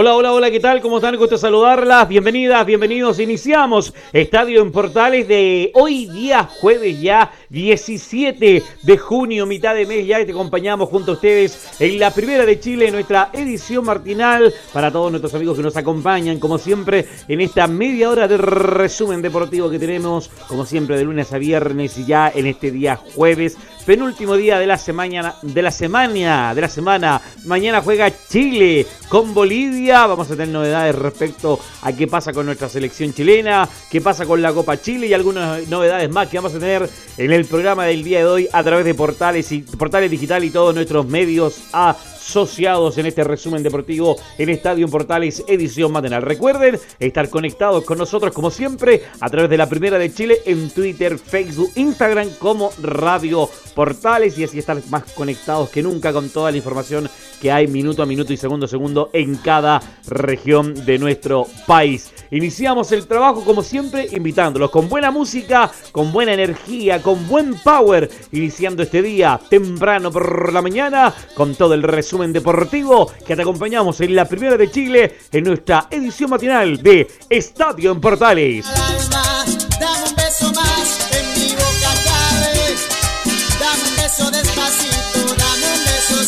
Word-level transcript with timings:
Hola, 0.00 0.14
hola, 0.14 0.32
hola, 0.32 0.48
¿qué 0.52 0.60
tal? 0.60 0.80
¿Cómo 0.80 0.98
están? 0.98 1.16
Gusto 1.16 1.36
saludarlas. 1.36 2.06
Bienvenidas, 2.06 2.64
bienvenidos. 2.64 3.18
Iniciamos 3.18 3.92
Estadio 4.12 4.62
en 4.62 4.70
Portales 4.70 5.26
de 5.26 5.72
hoy 5.74 6.06
día, 6.06 6.44
jueves 6.44 7.00
ya, 7.00 7.32
17 7.48 8.62
de 8.80 8.98
junio, 8.98 9.44
mitad 9.44 9.74
de 9.74 9.86
mes. 9.86 10.06
Ya 10.06 10.24
te 10.24 10.30
acompañamos 10.30 10.88
junto 10.88 11.10
a 11.10 11.14
ustedes 11.14 11.80
en 11.80 11.98
la 11.98 12.14
primera 12.14 12.46
de 12.46 12.60
Chile, 12.60 12.92
nuestra 12.92 13.30
edición 13.32 13.86
martinal. 13.86 14.54
Para 14.72 14.92
todos 14.92 15.10
nuestros 15.10 15.34
amigos 15.34 15.56
que 15.56 15.64
nos 15.64 15.76
acompañan, 15.76 16.38
como 16.38 16.58
siempre, 16.58 17.04
en 17.26 17.40
esta 17.40 17.66
media 17.66 18.08
hora 18.08 18.28
de 18.28 18.36
resumen 18.36 19.20
deportivo 19.20 19.68
que 19.68 19.80
tenemos, 19.80 20.30
como 20.46 20.64
siempre, 20.64 20.96
de 20.96 21.06
lunes 21.06 21.32
a 21.32 21.38
viernes 21.38 21.98
y 21.98 22.04
ya 22.04 22.30
en 22.32 22.46
este 22.46 22.70
día 22.70 22.94
jueves 22.94 23.56
penúltimo 23.88 24.36
día 24.36 24.58
de 24.58 24.66
la 24.66 24.76
semana, 24.76 25.36
de 25.40 25.62
la 25.62 25.70
semana, 25.70 26.54
de 26.54 26.60
la 26.60 26.68
semana. 26.68 27.22
Mañana 27.46 27.80
juega 27.80 28.12
Chile 28.28 28.86
con 29.08 29.32
Bolivia. 29.32 30.06
Vamos 30.06 30.30
a 30.30 30.32
tener 30.32 30.48
novedades 30.48 30.94
respecto 30.94 31.58
a 31.80 31.90
qué 31.94 32.06
pasa 32.06 32.34
con 32.34 32.44
nuestra 32.44 32.68
selección 32.68 33.14
chilena, 33.14 33.66
qué 33.90 34.02
pasa 34.02 34.26
con 34.26 34.42
la 34.42 34.52
Copa 34.52 34.78
Chile 34.78 35.06
y 35.06 35.14
algunas 35.14 35.66
novedades 35.68 36.10
más 36.10 36.28
que 36.28 36.36
vamos 36.36 36.54
a 36.54 36.58
tener 36.58 36.86
en 37.16 37.32
el 37.32 37.46
programa 37.46 37.86
del 37.86 38.04
día 38.04 38.18
de 38.18 38.26
hoy 38.26 38.48
a 38.52 38.62
través 38.62 38.84
de 38.84 38.92
portales 38.92 39.50
y 39.52 39.60
portales 39.60 40.10
digital 40.10 40.44
y 40.44 40.50
todos 40.50 40.74
nuestros 40.74 41.06
medios 41.06 41.58
asociados 41.72 42.98
en 42.98 43.06
este 43.06 43.24
resumen 43.24 43.62
deportivo 43.62 44.18
en 44.36 44.50
Estadio 44.50 44.86
Portales 44.88 45.42
edición 45.48 45.92
matinal. 45.92 46.20
Recuerden 46.20 46.78
estar 46.98 47.30
conectados 47.30 47.84
con 47.84 47.96
nosotros 47.96 48.34
como 48.34 48.50
siempre 48.50 49.04
a 49.18 49.30
través 49.30 49.48
de 49.48 49.56
la 49.56 49.66
Primera 49.66 49.98
de 49.98 50.12
Chile 50.12 50.40
en 50.44 50.68
Twitter, 50.68 51.18
Facebook, 51.18 51.70
Instagram 51.76 52.28
como 52.38 52.70
Radio 52.82 53.48
Portales 53.78 54.36
y 54.36 54.42
así 54.42 54.58
estar 54.58 54.76
más 54.88 55.04
conectados 55.12 55.68
que 55.68 55.84
nunca 55.84 56.12
con 56.12 56.30
toda 56.30 56.50
la 56.50 56.56
información 56.56 57.08
que 57.40 57.52
hay 57.52 57.68
minuto 57.68 58.02
a 58.02 58.06
minuto 58.06 58.32
y 58.32 58.36
segundo 58.36 58.66
a 58.66 58.68
segundo 58.68 59.08
en 59.12 59.36
cada 59.36 59.80
región 60.08 60.84
de 60.84 60.98
nuestro 60.98 61.46
país. 61.64 62.10
Iniciamos 62.32 62.90
el 62.90 63.06
trabajo 63.06 63.44
como 63.44 63.62
siempre 63.62 64.08
invitándolos 64.10 64.72
con 64.72 64.88
buena 64.88 65.12
música, 65.12 65.70
con 65.92 66.10
buena 66.10 66.34
energía, 66.34 67.00
con 67.00 67.28
buen 67.28 67.54
power, 67.54 68.10
iniciando 68.32 68.82
este 68.82 69.00
día 69.00 69.38
temprano 69.48 70.10
por 70.10 70.52
la 70.52 70.60
mañana 70.60 71.14
con 71.36 71.54
todo 71.54 71.74
el 71.74 71.84
resumen 71.84 72.32
deportivo 72.32 73.12
que 73.24 73.36
te 73.36 73.42
acompañamos 73.42 74.00
en 74.00 74.16
la 74.16 74.24
primera 74.24 74.56
de 74.56 74.72
Chile 74.72 75.18
en 75.30 75.44
nuestra 75.44 75.86
edición 75.88 76.30
matinal 76.30 76.82
de 76.82 77.06
Estadio 77.30 77.92
en 77.92 78.00
Portales. 78.00 78.66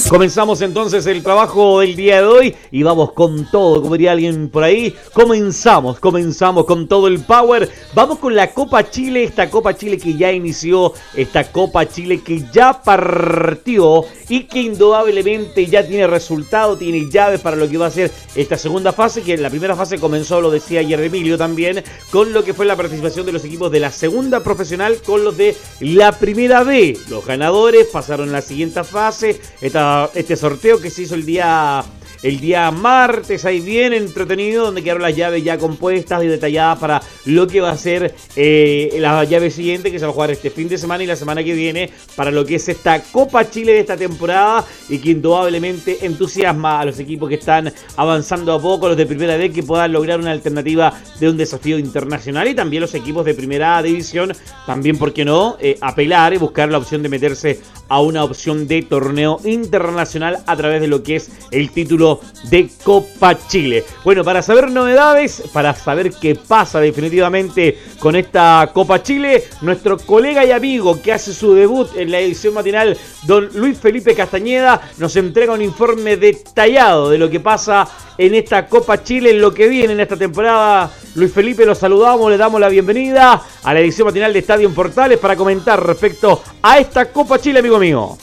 Comenzamos 0.08 0.60
entonces 0.60 1.06
el 1.06 1.22
trabajo 1.22 1.80
del 1.80 1.96
día 1.96 2.20
de 2.20 2.26
hoy 2.26 2.56
y 2.70 2.82
vamos 2.82 3.12
con 3.12 3.50
todo, 3.50 3.82
como 3.82 3.94
diría 3.94 4.12
alguien 4.12 4.48
por 4.48 4.62
ahí. 4.62 4.94
Comenzamos, 5.12 5.98
comenzamos 5.98 6.64
con 6.64 6.88
todo 6.88 7.08
el 7.08 7.20
power. 7.20 7.68
Vamos 7.94 8.18
con 8.18 8.34
la 8.34 8.52
Copa 8.52 8.88
Chile, 8.88 9.24
esta 9.24 9.50
Copa 9.50 9.76
Chile 9.76 9.98
que 9.98 10.16
ya 10.16 10.32
inició, 10.32 10.92
esta 11.14 11.50
Copa 11.50 11.88
Chile 11.88 12.22
que 12.22 12.44
ya 12.52 12.82
partió 12.82 14.04
y 14.28 14.44
que 14.44 14.62
indudablemente 14.62 15.66
ya 15.66 15.86
tiene 15.86 16.06
resultado, 16.06 16.76
tiene 16.76 17.10
llaves 17.10 17.40
para 17.40 17.56
lo 17.56 17.68
que 17.68 17.78
va 17.78 17.86
a 17.86 17.90
ser 17.90 18.10
esta 18.36 18.56
segunda 18.56 18.92
fase, 18.92 19.22
que 19.22 19.34
en 19.34 19.42
la 19.42 19.50
primera 19.50 19.74
fase 19.74 19.98
comenzó, 19.98 20.40
lo 20.40 20.50
decía 20.50 20.80
ayer 20.80 21.00
Emilio 21.00 21.36
también, 21.36 21.82
con 22.10 22.32
lo 22.32 22.44
que 22.44 22.54
fue 22.54 22.66
la 22.66 22.76
participación 22.76 23.26
de 23.26 23.32
los 23.32 23.44
equipos 23.44 23.72
de 23.72 23.80
la 23.80 23.90
segunda 23.90 24.40
profesional 24.42 24.98
con 25.04 25.24
los 25.24 25.36
de 25.36 25.56
la 25.80 26.12
primera 26.12 26.62
B. 26.62 26.96
Los 27.08 27.26
ganadores 27.26 27.86
pasaron 27.86 28.28
a 28.28 28.32
la 28.32 28.42
siguiente 28.42 28.84
fase. 28.84 29.40
Esta 29.60 29.79
este 30.14 30.36
sorteo 30.36 30.80
que 30.80 30.90
se 30.90 31.02
hizo 31.02 31.14
el 31.14 31.26
día 31.26 31.84
el 32.22 32.40
día 32.40 32.70
martes, 32.70 33.44
ahí 33.44 33.60
bien 33.60 33.92
entretenido, 33.92 34.66
donde 34.66 34.82
quedaron 34.82 35.02
las 35.02 35.16
llaves 35.16 35.42
ya 35.42 35.58
compuestas 35.58 36.22
y 36.22 36.26
detalladas 36.26 36.78
para 36.78 37.02
lo 37.24 37.46
que 37.46 37.60
va 37.60 37.70
a 37.70 37.76
ser 37.76 38.14
eh, 38.36 38.96
la 38.98 39.24
llave 39.24 39.50
siguiente 39.50 39.90
que 39.90 39.98
se 39.98 40.04
va 40.04 40.10
a 40.10 40.14
jugar 40.14 40.30
este 40.30 40.50
fin 40.50 40.68
de 40.68 40.76
semana 40.76 41.02
y 41.02 41.06
la 41.06 41.16
semana 41.16 41.42
que 41.42 41.54
viene 41.54 41.90
para 42.16 42.30
lo 42.30 42.44
que 42.44 42.56
es 42.56 42.68
esta 42.68 43.02
Copa 43.02 43.48
Chile 43.48 43.72
de 43.72 43.80
esta 43.80 43.96
temporada 43.96 44.64
y 44.88 44.98
que 44.98 45.10
indudablemente 45.10 46.04
entusiasma 46.04 46.80
a 46.80 46.84
los 46.84 46.98
equipos 46.98 47.28
que 47.28 47.36
están 47.36 47.72
avanzando 47.96 48.52
a 48.52 48.60
poco, 48.60 48.88
los 48.88 48.96
de 48.96 49.06
primera 49.06 49.36
vez 49.36 49.52
que 49.52 49.62
puedan 49.62 49.92
lograr 49.92 50.20
una 50.20 50.32
alternativa 50.32 50.92
de 51.18 51.28
un 51.28 51.36
desafío 51.36 51.78
internacional 51.78 52.48
y 52.48 52.54
también 52.54 52.82
los 52.82 52.94
equipos 52.94 53.24
de 53.24 53.34
primera 53.34 53.82
división, 53.82 54.32
también, 54.66 54.98
¿por 54.98 55.12
qué 55.12 55.24
no?, 55.24 55.56
eh, 55.60 55.78
apelar 55.80 56.34
y 56.34 56.36
buscar 56.36 56.70
la 56.70 56.78
opción 56.78 57.02
de 57.02 57.08
meterse 57.08 57.60
a 57.90 58.00
una 58.00 58.24
opción 58.24 58.66
de 58.66 58.82
torneo 58.82 59.40
internacional 59.44 60.38
a 60.46 60.56
través 60.56 60.80
de 60.80 60.86
lo 60.86 61.02
que 61.02 61.16
es 61.16 61.30
el 61.50 61.70
título 61.70 62.20
de 62.44 62.70
Copa 62.84 63.36
Chile. 63.48 63.84
Bueno, 64.04 64.24
para 64.24 64.42
saber 64.42 64.70
novedades, 64.70 65.42
para 65.52 65.74
saber 65.74 66.12
qué 66.12 66.36
pasa 66.36 66.80
definitivamente 66.80 67.78
con 67.98 68.14
esta 68.16 68.70
Copa 68.72 69.02
Chile, 69.02 69.44
nuestro 69.60 69.98
colega 69.98 70.44
y 70.44 70.52
amigo 70.52 71.02
que 71.02 71.12
hace 71.12 71.34
su 71.34 71.52
debut 71.52 71.88
en 71.96 72.12
la 72.12 72.20
edición 72.20 72.54
matinal, 72.54 72.96
don 73.24 73.50
Luis 73.54 73.76
Felipe 73.76 74.14
Castañeda, 74.14 74.80
nos 74.98 75.16
entrega 75.16 75.52
un 75.52 75.62
informe 75.62 76.16
detallado 76.16 77.10
de 77.10 77.18
lo 77.18 77.28
que 77.28 77.40
pasa 77.40 77.88
en 78.16 78.34
esta 78.34 78.66
Copa 78.66 79.02
Chile, 79.02 79.30
en 79.30 79.40
lo 79.40 79.52
que 79.52 79.66
viene 79.66 79.94
en 79.94 80.00
esta 80.00 80.16
temporada. 80.16 80.92
Luis 81.16 81.32
Felipe, 81.32 81.66
lo 81.66 81.74
saludamos, 81.74 82.30
le 82.30 82.36
damos 82.36 82.60
la 82.60 82.68
bienvenida 82.68 83.42
a 83.64 83.74
la 83.74 83.80
edición 83.80 84.06
matinal 84.06 84.32
de 84.32 84.38
Estadio 84.38 84.72
Portales 84.72 85.18
para 85.18 85.34
comentar 85.34 85.84
respecto 85.84 86.40
a 86.62 86.78
esta 86.78 87.10
Copa 87.10 87.40
Chile, 87.40 87.58
amigo 87.58 87.80
mío. 87.80 88.16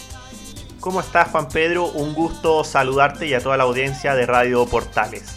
¿Cómo 0.79 1.01
estás 1.01 1.27
Juan 1.27 1.49
Pedro? 1.49 1.87
Un 1.87 2.13
gusto 2.13 2.63
saludarte 2.63 3.27
y 3.27 3.33
a 3.33 3.41
toda 3.41 3.57
la 3.57 3.65
audiencia 3.65 4.15
de 4.15 4.25
Radio 4.25 4.65
Portales. 4.67 5.35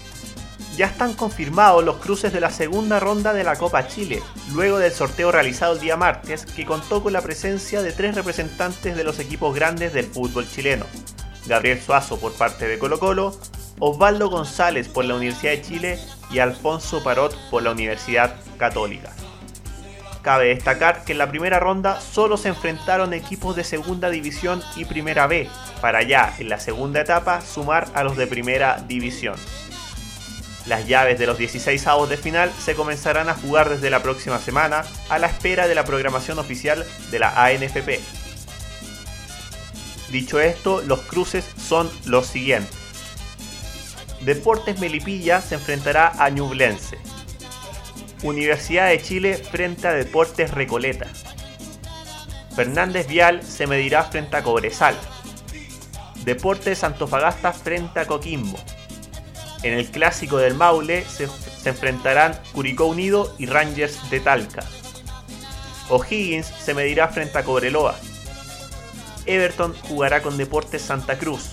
Ya 0.76 0.86
están 0.86 1.14
confirmados 1.14 1.84
los 1.84 1.96
cruces 1.96 2.32
de 2.32 2.40
la 2.40 2.50
segunda 2.50 3.00
ronda 3.00 3.32
de 3.32 3.42
la 3.42 3.56
Copa 3.56 3.88
Chile, 3.88 4.22
luego 4.54 4.78
del 4.78 4.92
sorteo 4.92 5.32
realizado 5.32 5.72
el 5.72 5.80
día 5.80 5.96
martes, 5.96 6.46
que 6.46 6.64
contó 6.64 7.02
con 7.02 7.12
la 7.12 7.20
presencia 7.20 7.82
de 7.82 7.90
tres 7.90 8.14
representantes 8.14 8.96
de 8.96 9.02
los 9.02 9.18
equipos 9.18 9.56
grandes 9.56 9.92
del 9.92 10.06
fútbol 10.06 10.48
chileno. 10.48 10.86
Gabriel 11.46 11.80
Suazo 11.80 12.16
por 12.20 12.32
parte 12.32 12.68
de 12.68 12.78
Colo 12.78 13.00
Colo, 13.00 13.36
Osvaldo 13.80 14.28
González 14.28 14.88
por 14.88 15.06
la 15.06 15.14
Universidad 15.14 15.52
de 15.52 15.62
Chile 15.62 15.98
y 16.30 16.38
Alfonso 16.38 17.02
Parot 17.02 17.34
por 17.50 17.62
la 17.62 17.70
Universidad 17.70 18.36
Católica. 18.58 19.10
Cabe 20.20 20.48
destacar 20.48 21.04
que 21.04 21.12
en 21.12 21.18
la 21.18 21.30
primera 21.30 21.58
ronda 21.58 21.98
solo 21.98 22.36
se 22.36 22.48
enfrentaron 22.48 23.14
equipos 23.14 23.56
de 23.56 23.64
segunda 23.64 24.10
división 24.10 24.62
y 24.76 24.84
primera 24.84 25.26
B, 25.26 25.48
para 25.80 26.02
ya 26.02 26.34
en 26.38 26.50
la 26.50 26.60
segunda 26.60 27.00
etapa 27.00 27.40
sumar 27.40 27.88
a 27.94 28.04
los 28.04 28.18
de 28.18 28.26
primera 28.26 28.84
división. 28.86 29.36
Las 30.66 30.86
llaves 30.86 31.18
de 31.18 31.26
los 31.26 31.38
16 31.38 31.86
avos 31.86 32.10
de 32.10 32.18
final 32.18 32.52
se 32.58 32.74
comenzarán 32.74 33.30
a 33.30 33.34
jugar 33.34 33.70
desde 33.70 33.88
la 33.88 34.02
próxima 34.02 34.38
semana 34.38 34.84
a 35.08 35.18
la 35.18 35.28
espera 35.28 35.66
de 35.66 35.74
la 35.74 35.84
programación 35.84 36.38
oficial 36.38 36.84
de 37.10 37.18
la 37.18 37.46
ANFP. 37.46 37.98
Dicho 40.10 40.38
esto, 40.38 40.82
los 40.82 41.00
cruces 41.00 41.46
son 41.56 41.90
los 42.04 42.26
siguientes. 42.26 42.79
Deportes 44.22 44.78
Melipilla 44.78 45.40
se 45.40 45.54
enfrentará 45.54 46.12
a 46.18 46.28
Ñublense. 46.28 46.98
Universidad 48.22 48.88
de 48.88 49.00
Chile 49.00 49.34
frente 49.34 49.88
a 49.88 49.92
Deportes 49.92 50.50
Recoleta. 50.50 51.06
Fernández 52.54 53.06
Vial 53.06 53.42
se 53.42 53.66
medirá 53.66 54.04
frente 54.04 54.36
a 54.36 54.42
Cobresal. 54.42 54.94
Deportes 56.24 56.84
Antofagasta 56.84 57.54
frente 57.54 57.98
a 57.98 58.06
Coquimbo. 58.06 58.58
En 59.62 59.72
el 59.72 59.90
clásico 59.90 60.36
del 60.36 60.54
Maule 60.54 61.02
se, 61.06 61.26
se 61.26 61.70
enfrentarán 61.70 62.38
Curicó 62.52 62.84
Unido 62.86 63.34
y 63.38 63.46
Rangers 63.46 64.10
de 64.10 64.20
Talca. 64.20 64.64
O'Higgins 65.88 66.46
se 66.46 66.74
medirá 66.74 67.08
frente 67.08 67.38
a 67.38 67.42
Cobreloa. 67.42 67.98
Everton 69.24 69.74
jugará 69.88 70.22
con 70.22 70.36
Deportes 70.36 70.82
Santa 70.82 71.18
Cruz. 71.18 71.52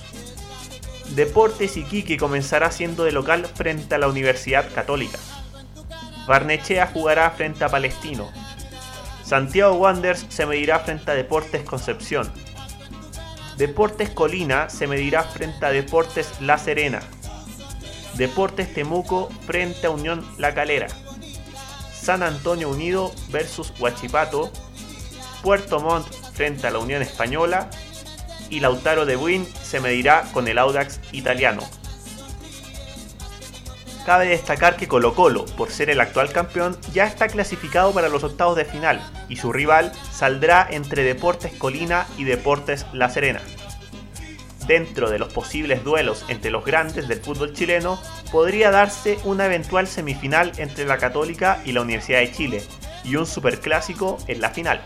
Deportes 1.16 1.78
Iquique 1.78 2.18
comenzará 2.18 2.72
siendo 2.72 3.04
de 3.04 3.12
local 3.12 3.46
frente 3.46 3.96
a 3.96 3.98
la 3.98 4.08
Universidad 4.08 4.72
Católica. 4.74 5.18
Barnechea 6.28 6.88
jugará 6.88 7.32
frente 7.32 7.64
a 7.64 7.70
Palestino. 7.70 8.30
Santiago 9.24 9.76
Wanderers 9.76 10.26
se 10.30 10.46
medirá 10.46 10.80
frente 10.80 11.10
a 11.10 11.14
Deportes 11.14 11.64
Concepción. 11.64 12.32
Deportes 13.58 14.10
Colina 14.10 14.70
se 14.70 14.88
medirá 14.88 15.24
frente 15.24 15.66
a 15.66 15.70
Deportes 15.70 16.40
La 16.42 16.58
Serena. 16.58 17.00
Deportes 18.16 18.74
Temuco 18.74 19.30
frente 19.46 19.88
a 19.88 19.90
Unión 19.90 20.26
La 20.38 20.54
Calera. 20.54 20.88
San 21.94 22.24
Antonio 22.24 22.70
Unido 22.70 23.14
versus 23.30 23.74
Huachipato. 23.80 24.52
Puerto 25.42 25.80
Montt 25.80 26.08
frente 26.34 26.68
a 26.68 26.72
la 26.72 26.80
Unión 26.80 27.02
Española. 27.02 27.70
Y 28.50 28.60
Lautaro 28.60 29.06
de 29.06 29.16
Buin 29.16 29.48
se 29.62 29.80
medirá 29.80 30.24
con 30.34 30.48
el 30.48 30.58
Audax 30.58 31.00
italiano. 31.12 31.64
Cabe 34.06 34.28
destacar 34.28 34.78
que 34.78 34.88
Colo 34.88 35.14
Colo, 35.14 35.46
por 35.46 35.70
ser 35.70 35.90
el 35.90 36.00
actual 36.00 36.32
campeón, 36.32 36.78
ya 36.94 37.06
está 37.06 37.28
clasificado 37.28 37.92
para 37.94 38.08
los 38.08 38.24
octavos 38.24 38.56
de 38.56 38.64
final 38.64 39.02
y 39.28 39.36
su 39.36 39.52
rival 39.52 39.92
saldrá 40.12 40.66
entre 40.70 41.04
Deportes 41.04 41.52
Colina 41.58 42.08
y 42.18 42.24
Deportes 42.24 42.86
La 42.94 43.10
Serena. 43.10 43.42
Dentro 44.66 45.10
de 45.10 45.20
los 45.20 45.34
posibles 45.34 45.84
duelos 45.84 46.26
entre 46.30 46.52
los 46.52 46.64
grandes 46.64 47.08
del 47.08 47.20
fútbol 47.20 47.54
chileno, 47.54 48.02
podría 48.32 48.72
darse 48.72 49.18
una 49.24 49.46
eventual 49.46 49.88
semifinal 49.88 50.52
entre 50.58 50.86
la 50.86 50.98
Católica 50.98 51.62
y 51.66 51.74
la 51.74 51.82
Universidad 51.82 52.20
de 52.20 52.32
Chile, 52.32 52.64
y 53.04 53.16
un 53.16 53.26
superclásico 53.26 54.18
en 54.28 54.42
la 54.42 54.50
final. 54.50 54.82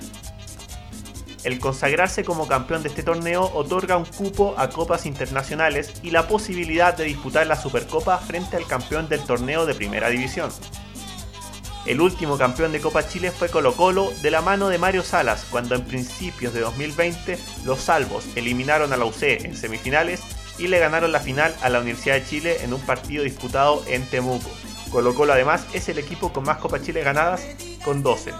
El 1.44 1.60
consagrarse 1.60 2.24
como 2.24 2.48
campeón 2.48 2.84
de 2.84 2.90
este 2.90 3.02
torneo 3.02 3.52
otorga 3.56 3.98
un 3.98 4.06
cupo 4.06 4.54
a 4.58 4.70
copas 4.70 5.08
internacionales 5.08 5.92
y 6.04 6.12
la 6.12 6.28
posibilidad 6.28 6.96
de 6.96 7.06
disputar 7.06 7.48
la 7.48 7.60
Supercopa 7.60 8.20
frente 8.20 8.58
al 8.58 8.68
campeón 8.68 9.10
del 9.10 9.22
torneo 9.22 9.66
de 9.66 9.74
Primera 9.74 10.10
División. 10.10 10.52
El 11.88 12.00
último 12.00 12.38
campeón 12.38 12.72
de 12.72 12.80
Copa 12.80 13.08
Chile 13.08 13.32
fue 13.32 13.50
Colo 13.50 13.74
Colo 13.74 14.12
de 14.22 14.30
la 14.30 14.42
mano 14.42 14.70
de 14.70 14.78
Mario 14.78 15.02
Salas, 15.02 15.48
cuando 15.50 15.74
en 15.74 15.84
principios 15.84 16.54
de 16.54 16.60
2020 16.60 17.40
los 17.66 17.80
salvos 17.80 18.26
eliminaron 18.36 18.94
a 18.94 18.98
la 18.98 19.06
UC 19.06 19.24
en 19.24 19.58
semifinales 19.58 20.22
y 20.60 20.68
le 20.68 20.78
ganaron 20.78 21.12
la 21.12 21.20
final 21.20 21.56
a 21.64 21.70
la 21.70 21.80
Universidad 21.80 22.16
de 22.16 22.26
Chile 22.26 22.58
en 22.62 22.74
un 22.74 22.82
partido 22.82 23.24
disputado 23.24 23.84
en 23.88 24.06
Temuco. 24.06 24.52
Colo 24.92 25.16
Colo 25.16 25.34
además 25.34 25.66
es 25.74 25.90
el 25.90 25.98
equipo 25.98 26.32
con 26.32 26.44
más 26.44 26.58
Copa 26.58 26.80
Chile 26.80 27.02
ganadas 27.02 27.42
con 27.84 28.04
12. 28.04 28.32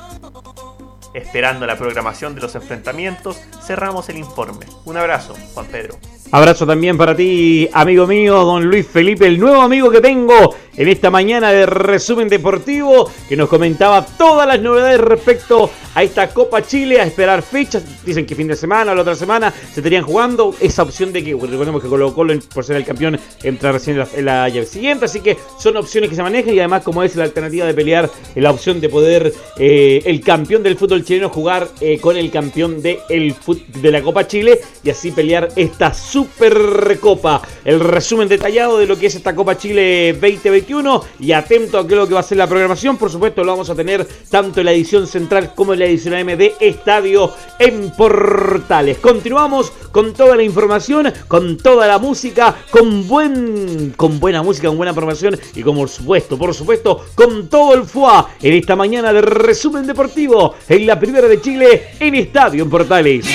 Esperando 1.14 1.66
la 1.66 1.78
programación 1.78 2.36
de 2.36 2.42
los 2.42 2.56
enfrentamientos, 2.56 3.42
cerramos 3.62 4.08
el 4.10 4.18
informe. 4.18 4.66
Un 4.86 4.98
abrazo, 4.98 5.36
Juan 5.54 5.66
Pedro. 5.68 5.98
Abrazo 6.32 6.66
también 6.66 6.98
para 6.98 7.14
ti, 7.14 7.70
amigo 7.74 8.08
mío, 8.08 8.46
don 8.46 8.64
Luis 8.64 8.88
Felipe, 8.88 9.28
el 9.28 9.38
nuevo 9.38 9.62
amigo 9.62 9.92
que 9.92 10.00
tengo 10.00 10.56
en 10.76 10.88
esta 10.88 11.10
mañana 11.10 11.52
de 11.52 11.66
resumen 11.66 12.30
deportivo, 12.30 13.10
que 13.28 13.36
nos 13.36 13.50
comentaba 13.50 14.06
todas 14.06 14.48
las 14.48 14.62
novedades 14.62 15.00
respecto 15.00 15.70
a 15.96 16.04
esta 16.04 16.30
Copa 16.30 16.62
Chile, 16.62 17.00
a 17.00 17.04
esperar 17.04 17.42
fechas. 17.42 17.84
Dicen 18.06 18.26
que 18.26 18.36
fin 18.36 18.48
de 18.48 18.56
semana 18.56 18.92
o 18.92 18.96
la 18.96 19.02
otra 19.02 19.16
semana 19.16 19.52
se 19.52 19.80
estarían 19.80 20.04
jugando. 20.04 20.56
Esa 20.60 20.84
opción 20.84 21.12
de 21.12 21.24
que, 21.24 21.32
recordemos 21.34 21.82
que 21.82 21.90
Colo 21.90 22.14
Colo, 22.14 22.34
por 22.54 22.64
ser 22.64 22.78
el 22.78 22.86
campeón, 22.86 23.20
entra 23.44 23.72
recién 23.72 24.02
en 24.14 24.26
la, 24.26 24.50
llave 24.50 24.66
siguiente. 24.66 25.06
Así 25.06 25.20
que 25.20 25.38
son 25.60 25.78
opciones 25.78 26.10
que 26.10 26.16
se 26.16 26.24
manejan 26.24 26.54
y 26.54 26.60
además, 26.60 26.84
como 26.84 27.04
es 27.04 27.16
la 27.16 27.24
alternativa 27.24 27.66
de 27.66 27.74
pelear, 27.74 28.10
la 28.36 28.52
opción 28.52 28.80
de 28.80 28.90
poder 28.90 29.34
eh, 29.58 30.02
el 30.06 30.22
campeón 30.22 30.64
del 30.64 30.78
fútbol 30.78 31.04
chileno 31.04 31.30
jugar 31.30 31.68
eh, 31.82 32.00
con 32.00 32.18
el 32.18 32.32
campeón 32.32 32.82
de, 32.82 33.00
el, 33.10 33.36
de 33.82 33.92
la 33.92 34.02
Copa 34.02 34.28
Chile 34.28 34.60
y 34.84 34.90
así 34.90 35.12
pelear 35.12 35.50
esta 35.56 35.94
Supercopa. 35.94 37.42
El 37.66 37.80
resumen 37.80 38.28
detallado 38.28 38.78
de 38.78 38.88
lo 38.88 38.98
que 38.98 39.08
es 39.08 39.16
esta 39.16 39.36
Copa 39.36 39.58
Chile 39.58 40.16
2021 40.62 41.04
y 41.20 41.32
atento 41.32 41.80
a 41.80 41.88
qué 41.88 41.94
es 41.94 42.00
lo 42.00 42.08
que 42.08 42.14
va 42.14 42.20
a 42.20 42.24
ser 42.24 42.38
la 42.38 42.48
programación. 42.48 42.98
Por 42.98 43.12
supuesto, 43.12 43.44
lo 43.44 43.52
vamos 43.52 43.70
a 43.70 43.76
tener 43.76 44.08
tanto 44.30 44.60
en 44.60 44.66
la 44.66 44.72
edición 44.72 45.08
central 45.08 45.54
como 45.56 45.74
en 45.74 45.80
la 45.80 45.86
edición 45.86 46.14
AM 46.14 46.38
de 46.38 46.56
Estadio 46.60 47.32
en 47.60 47.92
Portales. 47.92 48.98
Continuamos 49.00 49.72
con 49.92 50.14
toda 50.14 50.36
la 50.36 50.44
información, 50.44 51.12
con 51.28 51.58
toda 51.58 51.88
la 51.88 52.00
música, 52.00 52.56
con 52.70 53.08
buen 53.08 53.94
con 53.98 54.20
buena 54.20 54.44
música, 54.44 54.68
con 54.68 54.78
buena 54.78 54.92
información 54.92 55.38
y 55.56 55.62
como 55.64 55.82
por 55.82 55.90
supuesto, 55.90 56.38
por 56.38 56.54
supuesto, 56.54 57.06
con 57.16 57.50
todo 57.50 57.74
el 57.74 57.84
FUA 57.84 58.30
en 58.42 58.54
esta 58.54 58.76
mañana 58.76 59.12
de 59.12 59.22
resumen 59.22 59.86
deportivo 59.88 60.56
en 60.70 60.86
la 60.86 61.00
primera 61.00 61.28
de 61.28 61.42
Chile 61.42 61.90
en 62.00 62.16
Estadio 62.16 62.64
en 62.64 62.70
Portales. 62.70 63.26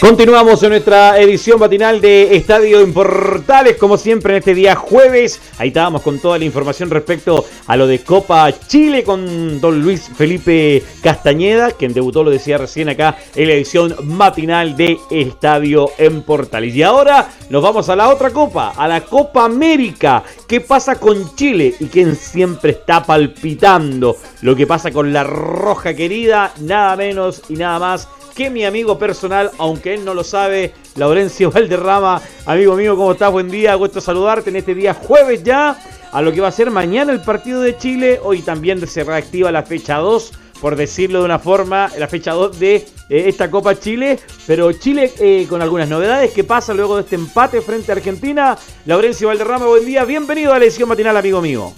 Continuamos 0.00 0.62
en 0.62 0.68
nuestra 0.68 1.18
edición 1.18 1.58
matinal 1.58 2.02
de 2.02 2.36
Estadio 2.36 2.80
en 2.80 2.92
Portales, 2.92 3.76
como 3.78 3.96
siempre 3.96 4.34
en 4.34 4.38
este 4.40 4.54
día 4.54 4.74
jueves. 4.74 5.40
Ahí 5.56 5.68
estábamos 5.68 6.02
con 6.02 6.18
toda 6.18 6.38
la 6.38 6.44
información 6.44 6.90
respecto 6.90 7.46
a 7.66 7.76
lo 7.76 7.86
de 7.86 8.00
Copa 8.00 8.52
Chile 8.68 9.02
con 9.02 9.58
don 9.58 9.80
Luis 9.80 10.10
Felipe 10.14 10.84
Castañeda, 11.02 11.70
quien 11.72 11.94
debutó, 11.94 12.22
lo 12.22 12.30
decía 12.30 12.58
recién 12.58 12.90
acá, 12.90 13.16
en 13.34 13.48
la 13.48 13.54
edición 13.54 13.96
matinal 14.02 14.76
de 14.76 14.98
Estadio 15.10 15.90
en 15.96 16.22
Portales. 16.22 16.74
Y 16.74 16.82
ahora 16.82 17.30
nos 17.48 17.62
vamos 17.62 17.88
a 17.88 17.96
la 17.96 18.10
otra 18.10 18.30
Copa, 18.30 18.74
a 18.76 18.86
la 18.86 19.00
Copa 19.00 19.46
América. 19.46 20.22
¿Qué 20.46 20.60
pasa 20.60 21.00
con 21.00 21.34
Chile? 21.36 21.74
Y 21.80 21.86
quien 21.86 22.16
siempre 22.16 22.72
está 22.72 23.02
palpitando 23.02 24.16
lo 24.42 24.54
que 24.54 24.66
pasa 24.66 24.90
con 24.90 25.12
la 25.12 25.24
roja 25.24 25.94
querida, 25.94 26.52
nada 26.60 26.96
menos 26.96 27.42
y 27.48 27.54
nada 27.54 27.78
más 27.78 28.08
que 28.36 28.50
mi 28.50 28.66
amigo 28.66 28.98
personal, 28.98 29.50
aunque 29.56 29.94
él 29.94 30.04
no 30.04 30.12
lo 30.12 30.22
sabe, 30.22 30.74
Laurencio 30.94 31.50
Valderrama. 31.50 32.20
Amigo 32.44 32.76
mío, 32.76 32.94
¿cómo 32.94 33.12
estás? 33.12 33.32
Buen 33.32 33.48
día, 33.50 33.74
gusto 33.74 34.00
saludarte 34.00 34.50
en 34.50 34.56
este 34.56 34.74
día 34.74 34.92
jueves 34.92 35.42
ya, 35.42 35.80
a 36.12 36.20
lo 36.20 36.32
que 36.32 36.42
va 36.42 36.48
a 36.48 36.52
ser 36.52 36.70
mañana 36.70 37.12
el 37.12 37.22
partido 37.22 37.62
de 37.62 37.78
Chile. 37.78 38.20
Hoy 38.22 38.42
también 38.42 38.86
se 38.86 39.04
reactiva 39.04 39.50
la 39.50 39.62
fecha 39.62 39.96
2, 39.96 40.32
por 40.60 40.76
decirlo 40.76 41.20
de 41.20 41.24
una 41.24 41.38
forma, 41.38 41.90
la 41.98 42.08
fecha 42.08 42.32
2 42.32 42.60
de 42.60 42.74
eh, 42.76 42.84
esta 43.08 43.50
Copa 43.50 43.74
Chile. 43.74 44.20
Pero 44.46 44.70
Chile 44.72 45.14
eh, 45.18 45.46
con 45.48 45.62
algunas 45.62 45.88
novedades. 45.88 46.32
¿Qué 46.32 46.44
pasa 46.44 46.74
luego 46.74 46.96
de 46.96 47.02
este 47.02 47.16
empate 47.16 47.62
frente 47.62 47.90
a 47.90 47.94
Argentina? 47.94 48.58
Laurencio 48.84 49.28
Valderrama, 49.28 49.66
buen 49.66 49.86
día. 49.86 50.04
Bienvenido 50.04 50.52
a 50.52 50.58
la 50.58 50.66
edición 50.66 50.90
matinal, 50.90 51.16
amigo 51.16 51.40
mío. 51.40 51.72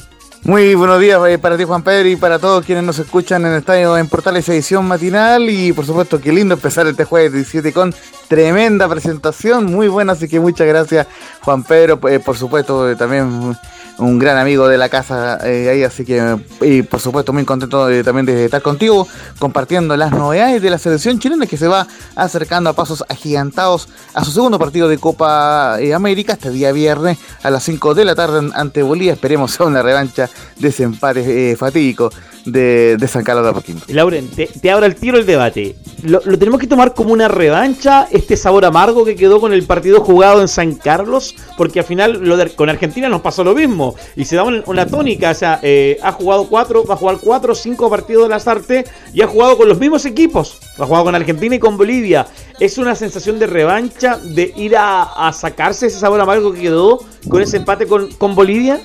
Muy 0.48 0.74
buenos 0.74 0.98
días 0.98 1.20
eh, 1.28 1.36
para 1.36 1.58
ti 1.58 1.64
Juan 1.64 1.82
Pedro 1.82 2.08
y 2.08 2.16
para 2.16 2.38
todos 2.38 2.64
quienes 2.64 2.82
nos 2.82 2.98
escuchan 2.98 3.44
en 3.44 3.52
el 3.52 3.58
estadio 3.58 3.98
en 3.98 4.08
Portales 4.08 4.48
edición 4.48 4.88
matinal. 4.88 5.50
Y 5.50 5.74
por 5.74 5.84
supuesto 5.84 6.22
qué 6.22 6.32
lindo 6.32 6.54
empezar 6.54 6.86
este 6.86 7.04
jueves 7.04 7.34
17 7.34 7.70
con 7.74 7.94
tremenda 8.28 8.88
presentación, 8.88 9.66
muy 9.66 9.88
buena, 9.88 10.14
así 10.14 10.26
que 10.26 10.40
muchas 10.40 10.66
gracias 10.66 11.06
Juan 11.42 11.64
Pedro, 11.64 12.00
eh, 12.08 12.18
por 12.18 12.38
supuesto 12.38 12.96
también 12.96 13.58
un 13.98 14.18
gran 14.18 14.38
amigo 14.38 14.68
de 14.68 14.78
la 14.78 14.88
casa 14.88 15.38
eh, 15.44 15.68
ahí, 15.68 15.82
así 15.82 16.04
que, 16.04 16.38
y 16.60 16.82
por 16.82 17.00
supuesto, 17.00 17.32
muy 17.32 17.44
contento 17.44 17.88
también 18.02 18.26
de 18.26 18.44
estar 18.44 18.62
contigo, 18.62 19.06
compartiendo 19.38 19.96
las 19.96 20.12
novedades 20.12 20.62
de 20.62 20.70
la 20.70 20.78
selección 20.78 21.18
chilena 21.18 21.46
que 21.46 21.56
se 21.56 21.68
va 21.68 21.86
acercando 22.14 22.70
a 22.70 22.72
pasos 22.72 23.04
agigantados 23.08 23.88
a 24.14 24.24
su 24.24 24.30
segundo 24.30 24.58
partido 24.58 24.88
de 24.88 24.98
Copa 24.98 25.78
eh, 25.80 25.94
América 25.94 26.34
este 26.34 26.50
día 26.50 26.72
viernes 26.72 27.18
a 27.42 27.50
las 27.50 27.64
5 27.64 27.94
de 27.94 28.04
la 28.04 28.14
tarde 28.14 28.50
ante 28.54 28.82
Bolivia. 28.82 29.12
Esperemos 29.12 29.52
sea 29.52 29.66
una 29.66 29.82
revancha 29.82 30.30
de 30.56 30.68
ese 30.68 30.84
empate 30.84 31.52
eh, 31.52 31.56
fatídico 31.56 32.10
de, 32.52 33.08
San 33.08 33.24
Carlos 33.24 33.44
de 33.44 33.50
Apoquindo. 33.50 33.84
Lauren, 33.88 34.28
te, 34.28 34.70
abra 34.70 34.86
el 34.86 34.94
tiro 34.94 35.18
el 35.18 35.26
debate. 35.26 35.76
¿Lo, 36.02 36.20
tenemos 36.20 36.60
que 36.60 36.66
tomar 36.66 36.94
como 36.94 37.12
una 37.12 37.28
revancha 37.28 38.06
este 38.10 38.36
sabor 38.36 38.64
amargo 38.64 39.04
que 39.04 39.16
quedó 39.16 39.40
con 39.40 39.52
el 39.52 39.64
partido 39.64 40.00
jugado 40.00 40.40
en 40.40 40.48
San 40.48 40.74
Carlos? 40.74 41.34
Porque 41.56 41.80
al 41.80 41.84
final 41.84 42.20
lo 42.22 42.38
con 42.54 42.68
Argentina 42.68 43.08
nos 43.08 43.20
pasó 43.20 43.42
lo 43.42 43.54
mismo 43.54 43.94
y 44.16 44.24
se 44.24 44.36
da 44.36 44.44
una, 44.44 44.86
tónica. 44.86 45.30
O 45.30 45.34
sea, 45.34 45.58
eh, 45.62 45.98
ha 46.02 46.12
jugado 46.12 46.48
cuatro, 46.48 46.84
va 46.84 46.94
a 46.94 46.96
jugar 46.96 47.18
cuatro 47.20 47.52
o 47.52 47.56
cinco 47.56 47.90
partidos 47.90 48.24
de 48.24 48.28
las 48.28 48.46
artes 48.46 48.88
y 49.12 49.22
ha 49.22 49.26
jugado 49.26 49.56
con 49.56 49.68
los 49.68 49.78
mismos 49.78 50.04
equipos. 50.04 50.58
Ha 50.78 50.86
jugado 50.86 51.04
con 51.04 51.14
Argentina 51.14 51.56
y 51.56 51.58
con 51.58 51.76
Bolivia. 51.76 52.26
¿Es 52.60 52.78
una 52.78 52.94
sensación 52.94 53.38
de 53.38 53.46
revancha 53.46 54.18
de 54.18 54.52
ir 54.56 54.76
a, 54.76 55.32
sacarse 55.32 55.86
ese 55.86 55.98
sabor 55.98 56.20
amargo 56.20 56.52
que 56.52 56.60
quedó 56.60 57.00
con 57.28 57.42
ese 57.42 57.58
empate 57.58 57.86
con, 57.86 58.10
con 58.12 58.34
Bolivia? 58.34 58.80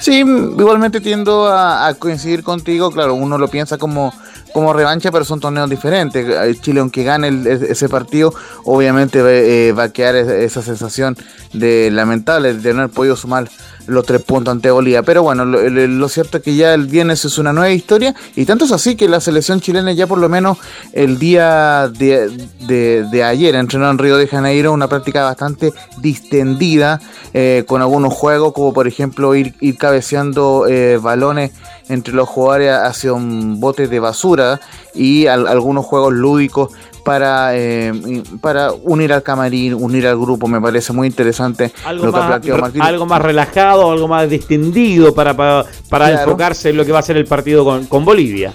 Sí, 0.00 0.20
igualmente 0.20 1.00
tiendo 1.00 1.48
a, 1.48 1.92
coincidir 1.98 2.42
contigo. 2.42 2.90
Claro, 2.90 3.14
uno 3.14 3.38
lo 3.38 3.48
piensa 3.48 3.78
como, 3.78 4.12
como 4.52 4.72
revancha, 4.72 5.10
pero 5.10 5.24
son 5.24 5.40
torneos 5.40 5.68
diferentes. 5.70 6.60
Chile, 6.60 6.80
aunque 6.80 7.02
gane 7.02 7.44
ese 7.46 7.88
partido, 7.88 8.32
obviamente 8.64 9.20
eh, 9.68 9.72
va 9.72 9.84
a 9.84 9.88
quedar 9.90 10.16
esa 10.16 10.62
sensación 10.62 11.16
de 11.52 11.90
lamentable 11.90 12.54
de 12.54 12.74
no 12.74 12.82
haber 12.82 12.94
podido 12.94 13.16
sumar 13.16 13.48
los 13.86 14.04
tres 14.04 14.22
puntos 14.22 14.52
ante 14.52 14.70
Bolivia. 14.70 15.02
Pero 15.02 15.22
bueno, 15.22 15.44
lo, 15.44 16.08
cierto 16.08 16.38
es 16.38 16.42
que 16.42 16.54
ya 16.54 16.74
el 16.74 16.86
viernes 16.86 17.24
es 17.24 17.38
una 17.38 17.52
nueva 17.52 17.70
historia 17.70 18.14
y 18.34 18.44
tanto 18.44 18.64
es 18.64 18.72
así 18.72 18.96
que 18.96 19.08
la 19.08 19.20
selección 19.20 19.60
chilena 19.60 19.92
ya 19.92 20.06
por 20.06 20.18
lo 20.18 20.28
menos 20.28 20.58
el 20.92 21.18
día 21.18 21.88
de, 21.88 23.22
ayer 23.24 23.54
entrenó 23.54 23.90
en 23.90 23.98
Río 23.98 24.16
de 24.16 24.26
Janeiro 24.26 24.72
una 24.72 24.88
práctica 24.88 25.24
bastante 25.24 25.72
distendida 25.98 27.00
eh, 27.34 27.64
con 27.66 27.82
algunos 27.82 28.14
juegos 28.14 28.52
como 28.52 28.72
por 28.72 28.86
ejemplo 28.86 29.34
ir, 29.34 29.54
cabeceando 29.78 30.66
eh, 30.68 30.98
balones 30.98 31.52
entre 31.88 32.14
los 32.14 32.28
jugadores 32.28 32.72
hacia 32.72 33.12
un 33.12 33.60
bote 33.60 33.88
de 33.88 34.00
basura 34.00 34.60
y 34.94 35.26
algunos 35.26 35.84
juegos 35.84 36.12
lúdicos 36.12 36.70
para, 37.06 37.56
eh, 37.56 37.92
para 38.40 38.72
unir 38.72 39.12
al 39.12 39.22
camarín, 39.22 39.74
unir 39.74 40.08
al 40.08 40.18
grupo. 40.18 40.48
Me 40.48 40.60
parece 40.60 40.92
muy 40.92 41.06
interesante 41.06 41.70
algo 41.84 42.06
lo 42.06 42.12
que 42.12 42.18
más, 42.18 42.26
planteó 42.26 42.58
Martín. 42.58 42.82
Algo 42.82 43.06
más 43.06 43.22
relajado, 43.22 43.92
algo 43.92 44.08
más 44.08 44.28
distendido 44.28 45.14
para, 45.14 45.36
para, 45.36 46.10
enfocarse 46.10 46.70
en 46.70 46.76
lo 46.76 46.84
que 46.84 46.90
va 46.90 46.98
a 46.98 47.02
ser 47.02 47.16
el 47.16 47.24
partido 47.24 47.64
con, 47.64 47.86
con 47.86 48.04
Bolivia. 48.04 48.52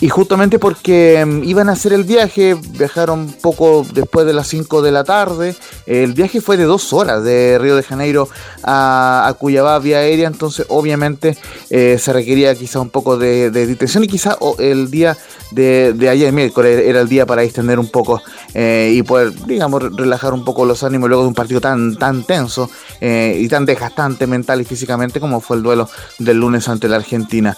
Y 0.00 0.08
justamente 0.08 0.58
porque 0.58 1.22
mm, 1.26 1.44
iban 1.44 1.68
a 1.68 1.72
hacer 1.72 1.92
el 1.92 2.04
viaje, 2.04 2.54
viajaron 2.54 3.26
poco 3.42 3.84
después 3.92 4.26
de 4.26 4.32
las 4.32 4.48
5 4.48 4.80
de 4.80 4.92
la 4.92 5.04
tarde. 5.04 5.54
El 5.86 6.14
viaje 6.14 6.40
fue 6.40 6.56
de 6.56 6.64
dos 6.64 6.92
horas 6.92 7.22
de 7.22 7.58
Río 7.58 7.76
de 7.76 7.82
Janeiro 7.82 8.28
a, 8.62 9.26
a 9.26 9.34
Cuyabá 9.34 9.78
vía 9.78 9.98
aérea, 9.98 10.26
entonces 10.26 10.64
obviamente 10.68 11.36
eh, 11.68 11.98
se 12.00 12.12
requería 12.12 12.54
quizá 12.54 12.80
un 12.80 12.88
poco 12.88 13.18
de, 13.18 13.50
de, 13.50 13.66
detención 13.66 14.04
y 14.04 14.08
quizá 14.08 14.38
el 14.58 14.90
día 14.90 15.16
de, 15.50 15.92
de 15.92 16.08
ayer 16.08 16.32
miércoles 16.32 16.82
era 16.86 17.00
el 17.00 17.08
día 17.08 17.26
para 17.26 17.42
extender 17.42 17.78
un 17.78 17.88
poco 17.88 18.22
eh, 18.54 18.92
y 18.94 19.02
poder, 19.02 19.34
digamos, 19.46 19.82
relajar 19.96 20.32
un 20.32 20.44
poco 20.44 20.64
los 20.64 20.82
ánimos 20.82 21.08
luego 21.08 21.24
de 21.24 21.28
un 21.28 21.34
partido 21.34 21.60
tan, 21.60 21.96
tan 21.96 22.24
tenso 22.24 22.70
eh, 23.00 23.36
y 23.38 23.48
tan 23.48 23.66
desgastante 23.66 24.26
mental 24.26 24.60
y 24.60 24.64
físicamente 24.64 25.20
como 25.20 25.40
fue 25.40 25.58
el 25.58 25.62
duelo 25.62 25.88
del 26.18 26.38
lunes 26.38 26.68
ante 26.68 26.88
la 26.88 26.96
Argentina. 26.96 27.56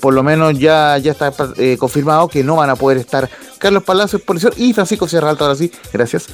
Por 0.00 0.14
lo 0.14 0.22
menos 0.22 0.58
ya, 0.58 0.98
ya 0.98 1.12
está 1.12 1.32
confirmado 1.84 2.28
que 2.28 2.42
no 2.42 2.56
van 2.56 2.70
a 2.70 2.76
poder 2.76 2.98
estar 2.98 3.28
Carlos 3.58 3.82
Palacios 3.82 4.20
por 4.20 4.36
lesión 4.36 4.52
y 4.56 4.74
Francisco 4.74 5.08
Sierra 5.08 5.30
Alta, 5.30 5.44
ahora 5.44 5.56
sí, 5.56 5.72
gracias. 5.90 6.26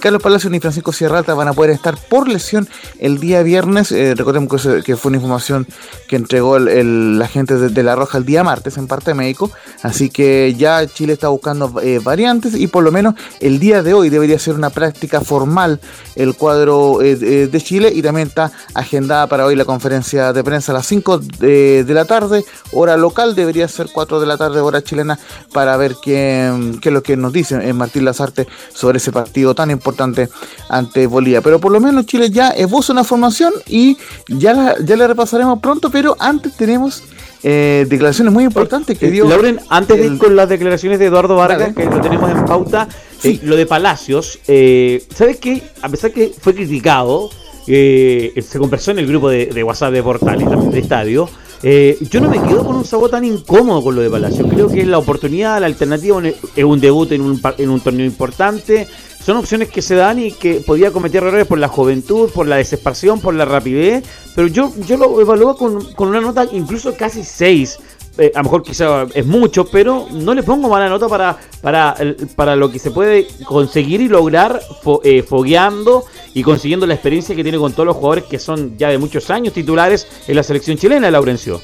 Carlos 0.00 0.22
Palacios 0.22 0.50
ni 0.50 0.60
Francisco 0.60 0.92
Sierra 0.92 1.18
Alta 1.18 1.32
van 1.32 1.48
a 1.48 1.54
poder 1.54 1.70
estar 1.70 1.96
por 1.96 2.28
lesión 2.28 2.68
el 2.98 3.18
día 3.20 3.42
viernes. 3.42 3.90
recordemos 3.90 4.62
que, 4.84 4.96
fue 4.96 5.08
una 5.08 5.16
información 5.16 5.66
que 6.08 6.16
entregó 6.16 6.56
el, 6.56 7.18
la 7.18 7.26
gente 7.26 7.56
de, 7.56 7.82
La 7.82 7.96
Roja 7.96 8.18
el 8.18 8.26
día 8.26 8.44
martes 8.44 8.76
en 8.76 8.86
parte 8.86 9.14
médico. 9.14 9.50
Así 9.82 10.10
que 10.10 10.54
ya 10.58 10.86
Chile 10.86 11.14
está 11.14 11.28
buscando 11.28 11.72
variantes 12.02 12.54
y 12.54 12.66
por 12.66 12.84
lo 12.84 12.92
menos 12.92 13.14
el 13.40 13.58
día 13.58 13.82
de 13.82 13.94
hoy 13.94 14.10
debería 14.10 14.38
ser 14.38 14.54
una 14.54 14.68
práctica 14.68 15.22
formal 15.22 15.80
el 16.16 16.34
cuadro 16.34 17.00
eh, 17.02 17.16
de 17.16 17.60
Chile 17.60 17.92
y 17.94 18.02
también 18.02 18.28
está 18.28 18.50
agendada 18.74 19.26
para 19.26 19.46
hoy 19.46 19.54
la 19.54 19.64
conferencia 19.64 20.32
de 20.32 20.44
prensa 20.44 20.72
a 20.72 20.74
las 20.74 20.86
5 20.86 21.18
de, 21.18 21.84
la 21.88 22.04
tarde, 22.04 22.44
hora 22.72 22.96
local, 22.96 23.34
debería 23.34 23.68
ser 23.68 23.88
4 23.92 24.20
de 24.20 24.26
la 24.26 24.36
tarde, 24.36 24.60
hora 24.60 24.77
chilena, 24.82 25.18
para 25.52 25.76
ver 25.76 25.96
qué, 26.02 26.52
qué 26.80 26.88
es 26.88 26.92
lo 26.92 27.02
que 27.02 27.16
nos 27.16 27.32
dice 27.32 27.56
eh, 27.68 27.72
Martín 27.72 28.04
Lazarte 28.04 28.46
sobre 28.72 28.98
ese 28.98 29.12
partido 29.12 29.54
tan 29.54 29.70
importante 29.70 30.28
ante 30.68 31.06
Bolivia. 31.06 31.40
Pero 31.40 31.60
por 31.60 31.72
lo 31.72 31.80
menos 31.80 32.06
Chile 32.06 32.30
ya 32.30 32.50
esboza 32.50 32.92
una 32.92 33.04
formación 33.04 33.52
y 33.66 33.96
ya, 34.28 34.76
ya 34.82 34.96
la 34.96 35.06
repasaremos 35.06 35.60
pronto, 35.60 35.90
pero 35.90 36.16
antes 36.18 36.56
tenemos 36.56 37.02
eh, 37.42 37.86
declaraciones 37.88 38.32
muy 38.32 38.44
importantes 38.44 38.98
que 38.98 39.10
dio. 39.10 39.28
Lauren, 39.28 39.60
antes 39.68 39.98
de 39.98 40.06
ir 40.06 40.18
con 40.18 40.34
las 40.34 40.48
declaraciones 40.48 40.98
de 40.98 41.06
Eduardo 41.06 41.36
Vargas, 41.36 41.74
que 41.74 41.84
lo 41.84 42.00
tenemos 42.00 42.30
en 42.30 42.44
pauta, 42.44 42.88
eh, 43.22 43.38
lo 43.42 43.56
de 43.56 43.66
Palacios, 43.66 44.38
eh, 44.48 45.04
¿sabes 45.14 45.38
qué? 45.38 45.62
A 45.82 45.88
pesar 45.88 46.12
que 46.12 46.32
fue 46.40 46.54
criticado, 46.54 47.30
eh, 47.66 48.32
se 48.46 48.58
conversó 48.58 48.92
en 48.92 49.00
el 49.00 49.06
grupo 49.06 49.28
de, 49.28 49.62
WhatsApp 49.62 49.92
de 49.92 50.02
Portal 50.02 50.40
y 50.40 50.44
también 50.44 50.70
de 50.70 50.78
Estadio. 50.80 51.28
Yo 51.62 52.20
no 52.20 52.30
me 52.30 52.40
quedo 52.42 52.64
con 52.64 52.76
un 52.76 52.84
sabor 52.84 53.10
tan 53.10 53.24
incómodo 53.24 53.82
con 53.82 53.94
lo 53.94 54.02
de 54.02 54.10
Palacios. 54.10 54.46
Creo 54.48 54.68
que 54.68 54.80
es 54.80 54.86
la 54.86 54.98
oportunidad, 54.98 55.60
la 55.60 55.66
alternativa, 55.66 56.20
es 56.54 56.64
un 56.64 56.80
debut 56.80 57.12
en 57.12 57.22
un, 57.22 57.40
en 57.58 57.70
un 57.70 57.80
torneo 57.80 58.06
importante 58.06 58.86
son 59.28 59.36
opciones 59.36 59.68
que 59.68 59.82
se 59.82 59.94
dan 59.94 60.18
y 60.18 60.32
que 60.32 60.60
podía 60.60 60.90
cometer 60.90 61.22
errores 61.22 61.46
por 61.46 61.58
la 61.58 61.68
juventud, 61.68 62.30
por 62.30 62.46
la 62.46 62.56
desesperación, 62.56 63.20
por 63.20 63.34
la 63.34 63.44
rapidez, 63.44 64.02
pero 64.34 64.48
yo, 64.48 64.72
yo 64.86 64.96
lo 64.96 65.20
evalúo 65.20 65.54
con, 65.54 65.92
con 65.92 66.08
una 66.08 66.22
nota 66.22 66.46
incluso 66.50 66.94
casi 66.94 67.22
6. 67.22 67.78
Eh, 68.18 68.32
a 68.34 68.38
lo 68.38 68.44
mejor 68.44 68.64
quizá 68.64 69.06
es 69.14 69.24
mucho, 69.24 69.66
pero 69.66 70.08
no 70.10 70.34
le 70.34 70.42
pongo 70.42 70.68
mala 70.68 70.88
nota 70.88 71.06
para, 71.06 71.38
para, 71.62 71.94
para 72.34 72.56
lo 72.56 72.68
que 72.70 72.80
se 72.80 72.90
puede 72.90 73.28
conseguir 73.44 74.00
y 74.00 74.08
lograr 74.08 74.60
eh, 75.04 75.22
fogueando 75.22 76.04
y 76.34 76.42
consiguiendo 76.42 76.84
la 76.84 76.94
experiencia 76.94 77.36
que 77.36 77.44
tiene 77.44 77.58
con 77.58 77.72
todos 77.72 77.86
los 77.86 77.96
jugadores 77.96 78.24
que 78.24 78.40
son 78.40 78.76
ya 78.76 78.88
de 78.88 78.98
muchos 78.98 79.30
años 79.30 79.54
titulares 79.54 80.08
en 80.26 80.34
la 80.34 80.42
selección 80.42 80.76
chilena, 80.76 81.10
Laurencio. 81.12 81.60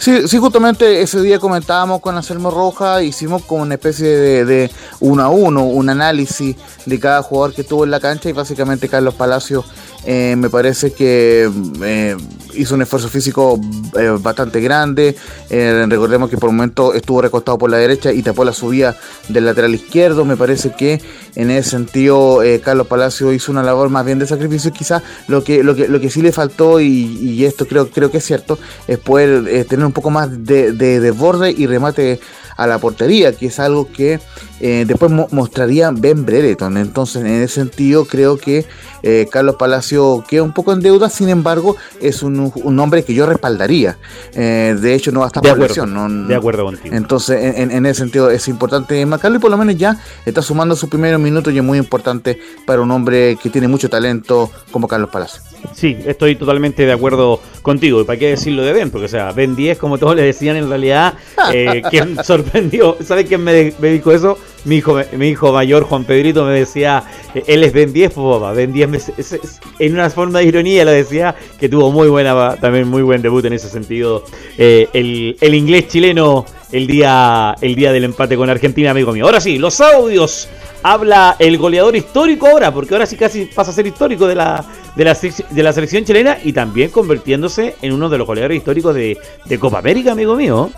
Sí, 0.00 0.26
sí, 0.28 0.38
justamente 0.38 1.02
ese 1.02 1.20
día 1.20 1.38
comentábamos 1.38 2.00
con 2.00 2.16
Anselmo 2.16 2.50
Roja, 2.50 3.02
hicimos 3.02 3.44
como 3.44 3.60
una 3.64 3.74
especie 3.74 4.08
de, 4.08 4.44
de 4.46 4.70
uno 5.00 5.22
a 5.22 5.28
uno, 5.28 5.64
un 5.64 5.90
análisis 5.90 6.56
de 6.86 6.98
cada 6.98 7.22
jugador 7.22 7.52
que 7.52 7.60
estuvo 7.60 7.84
en 7.84 7.90
la 7.90 8.00
cancha 8.00 8.30
y 8.30 8.32
básicamente 8.32 8.88
Carlos 8.88 9.12
Palacios 9.12 9.66
eh, 10.04 10.34
me 10.36 10.48
parece 10.48 10.92
que 10.92 11.50
eh, 11.82 12.16
hizo 12.54 12.74
un 12.74 12.82
esfuerzo 12.82 13.08
físico 13.08 13.60
eh, 13.98 14.16
bastante 14.18 14.60
grande. 14.60 15.14
recordemos 15.50 16.30
que 16.30 16.38
por 16.38 16.48
un 16.48 16.56
momento 16.56 16.94
estuvo 16.94 17.20
recostado 17.20 17.58
por 17.58 17.70
la 17.70 17.76
derecha 17.76 18.12
y 18.12 18.22
tapó 18.22 18.44
la 18.44 18.52
subida 18.52 18.96
del 19.28 19.44
lateral 19.44 19.74
izquierdo. 19.74 20.24
Me 20.24 20.36
parece 20.36 20.72
que 20.72 21.02
en 21.34 21.50
ese 21.50 21.70
sentido 21.70 22.40
Carlos 22.64 22.86
Palacio 22.86 23.32
hizo 23.32 23.52
una 23.52 23.62
labor 23.62 23.90
más 23.90 24.04
bien 24.04 24.18
de 24.18 24.26
sacrificio. 24.26 24.72
Quizás 24.72 25.02
lo 25.28 25.44
que, 25.44 25.62
lo 25.62 25.74
que, 25.74 25.88
lo 25.88 26.00
que 26.00 26.10
sí 26.10 26.22
le 26.22 26.32
faltó, 26.32 26.80
y, 26.80 27.44
esto 27.44 27.66
creo, 27.66 27.90
creo 27.90 28.10
que 28.10 28.18
es 28.18 28.24
cierto, 28.24 28.58
es 28.86 28.98
poder 28.98 29.66
tener 29.66 29.84
un 29.90 29.94
poco 29.94 30.10
más 30.10 30.44
de, 30.44 30.72
de, 30.72 31.00
de 31.00 31.10
borde 31.10 31.50
y 31.50 31.66
remate 31.66 32.20
a 32.60 32.66
la 32.66 32.78
portería, 32.78 33.32
que 33.32 33.46
es 33.46 33.58
algo 33.58 33.90
que 33.90 34.20
eh, 34.60 34.84
después 34.86 35.10
mostraría 35.10 35.90
Ben 35.92 36.26
Brereton. 36.26 36.76
Entonces, 36.76 37.22
en 37.22 37.42
ese 37.42 37.54
sentido, 37.54 38.04
creo 38.04 38.36
que 38.36 38.66
eh, 39.02 39.26
Carlos 39.32 39.56
Palacio 39.56 40.22
queda 40.28 40.42
un 40.42 40.52
poco 40.52 40.74
en 40.74 40.80
deuda, 40.80 41.08
sin 41.08 41.30
embargo, 41.30 41.76
es 42.02 42.22
un, 42.22 42.52
un 42.54 42.76
nombre 42.76 43.02
que 43.02 43.14
yo 43.14 43.24
respaldaría. 43.24 43.96
Eh, 44.34 44.76
de 44.78 44.94
hecho, 44.94 45.10
no 45.10 45.20
va 45.20 45.26
a 45.26 45.28
estar 45.28 45.42
de 45.42 45.48
por 45.48 45.62
acuerdo, 45.62 46.08
de 46.28 46.34
acuerdo 46.34 46.64
contigo. 46.66 46.94
Entonces, 46.94 47.56
en, 47.56 47.86
ese 47.86 48.00
sentido, 48.00 48.30
es 48.30 48.46
importante 48.46 49.04
marcarlo 49.06 49.38
y 49.38 49.40
por 49.40 49.50
lo 49.50 49.56
menos 49.56 49.76
ya 49.76 49.98
está 50.26 50.42
sumando 50.42 50.76
sus 50.76 50.90
primeros 50.90 51.18
minutos 51.18 51.54
y 51.54 51.56
es 51.56 51.64
muy 51.64 51.78
importante 51.78 52.38
para 52.66 52.82
un 52.82 52.90
hombre 52.90 53.38
que 53.42 53.48
tiene 53.48 53.68
mucho 53.68 53.88
talento 53.88 54.50
como 54.70 54.86
Carlos 54.86 55.08
Palacio. 55.08 55.40
Sí, 55.74 55.96
estoy 56.06 56.36
totalmente 56.36 56.84
de 56.86 56.92
acuerdo 56.92 57.40
contigo. 57.62 58.00
¿Y 58.00 58.04
para 58.04 58.18
qué 58.18 58.28
decirlo 58.28 58.62
de 58.62 58.72
Ben? 58.72 58.90
Porque, 58.90 59.06
o 59.06 59.08
sea, 59.08 59.32
Ben 59.32 59.56
10, 59.56 59.78
como 59.78 59.98
todos 59.98 60.16
le 60.16 60.22
decían, 60.22 60.56
en 60.56 60.68
realidad, 60.68 61.14
eh, 61.52 61.82
quien 61.90 62.22
sorprendió, 62.24 62.96
¿sabes 63.02 63.26
quién 63.26 63.42
me, 63.42 63.72
me, 63.78 63.88
dijo 63.88 64.12
eso? 64.12 64.38
Mi 64.64 64.76
hijo, 64.76 64.98
mi 65.12 65.28
hijo 65.28 65.52
mayor, 65.52 65.84
Juan 65.84 66.04
Pedrito, 66.04 66.44
me 66.44 66.52
decía, 66.52 67.02
él 67.46 67.64
es 67.64 67.72
Ben 67.72 67.92
10, 67.92 68.12
pues 68.12 68.38
papá, 68.38 68.52
Ben 68.52 68.72
10, 68.72 69.12
en 69.78 69.92
una 69.92 70.10
forma 70.10 70.40
de 70.40 70.46
ironía 70.46 70.84
lo 70.84 70.90
decía, 70.90 71.34
que 71.58 71.68
tuvo 71.68 71.90
muy 71.90 72.08
buena, 72.08 72.56
también 72.56 72.88
muy 72.88 73.02
buen 73.02 73.22
debut 73.22 73.44
en 73.46 73.54
ese 73.54 73.68
sentido. 73.68 74.24
Eh, 74.58 74.88
el, 74.92 75.36
el 75.40 75.54
inglés 75.54 75.88
chileno 75.88 76.44
el 76.72 76.86
día, 76.86 77.54
el 77.60 77.74
día 77.74 77.92
del 77.92 78.04
empate 78.04 78.36
con 78.36 78.48
Argentina, 78.48 78.90
amigo 78.90 79.12
mío. 79.12 79.24
Ahora 79.24 79.40
sí, 79.40 79.58
los 79.58 79.80
audios. 79.80 80.48
Habla 80.82 81.36
el 81.38 81.58
goleador 81.58 81.94
histórico 81.94 82.46
ahora, 82.46 82.72
porque 82.72 82.94
ahora 82.94 83.04
sí 83.04 83.14
casi 83.14 83.44
pasa 83.44 83.70
a 83.70 83.74
ser 83.74 83.86
histórico 83.86 84.26
de 84.26 84.34
la, 84.34 84.64
de 84.96 85.04
la, 85.04 85.14
de 85.50 85.62
la 85.62 85.74
selección 85.74 86.06
chilena 86.06 86.38
y 86.42 86.54
también 86.54 86.90
convirtiéndose 86.90 87.76
en 87.82 87.92
uno 87.92 88.08
de 88.08 88.16
los 88.16 88.26
goleadores 88.26 88.56
históricos 88.56 88.94
de, 88.94 89.18
de 89.44 89.58
Copa 89.58 89.78
América, 89.78 90.12
amigo 90.12 90.36
mío. 90.36 90.70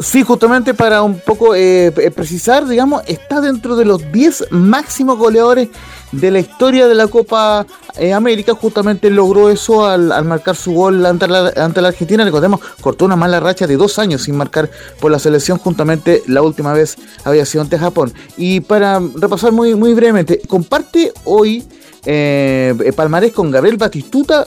Sí, 0.00 0.22
justamente 0.22 0.74
para 0.74 1.02
un 1.02 1.18
poco 1.18 1.56
eh, 1.56 1.92
precisar, 2.14 2.68
digamos, 2.68 3.02
está 3.06 3.40
dentro 3.40 3.74
de 3.74 3.84
los 3.84 4.12
10 4.12 4.52
máximos 4.52 5.18
goleadores 5.18 5.70
de 6.12 6.30
la 6.30 6.38
historia 6.38 6.86
de 6.86 6.94
la 6.94 7.08
Copa 7.08 7.66
eh, 7.96 8.12
América. 8.12 8.54
Justamente 8.54 9.10
logró 9.10 9.50
eso 9.50 9.86
al, 9.86 10.24
marcar 10.24 10.54
su 10.54 10.72
gol 10.72 11.04
ante 11.04 11.26
la, 11.26 11.48
Argentina. 11.88 12.24
Recordemos, 12.24 12.60
cortó 12.80 13.06
una 13.06 13.16
mala 13.16 13.40
racha 13.40 13.66
de 13.66 13.76
dos 13.76 13.98
años 13.98 14.22
sin 14.22 14.36
marcar 14.36 14.70
por 15.00 15.10
la 15.10 15.18
selección. 15.18 15.58
Juntamente 15.58 16.22
la 16.28 16.42
última 16.42 16.72
vez 16.72 16.96
había 17.24 17.44
sido 17.44 17.62
ante 17.62 17.76
Japón. 17.76 18.12
Y 18.36 18.60
para 18.60 19.00
repasar 19.16 19.50
muy, 19.50 19.74
muy 19.74 19.94
brevemente, 19.94 20.40
comparte 20.46 21.12
hoy 21.24 21.64
eh, 22.06 22.92
Palmarés 22.94 23.32
con 23.32 23.50
Gabriel 23.50 23.76
Batistuta 23.76 24.46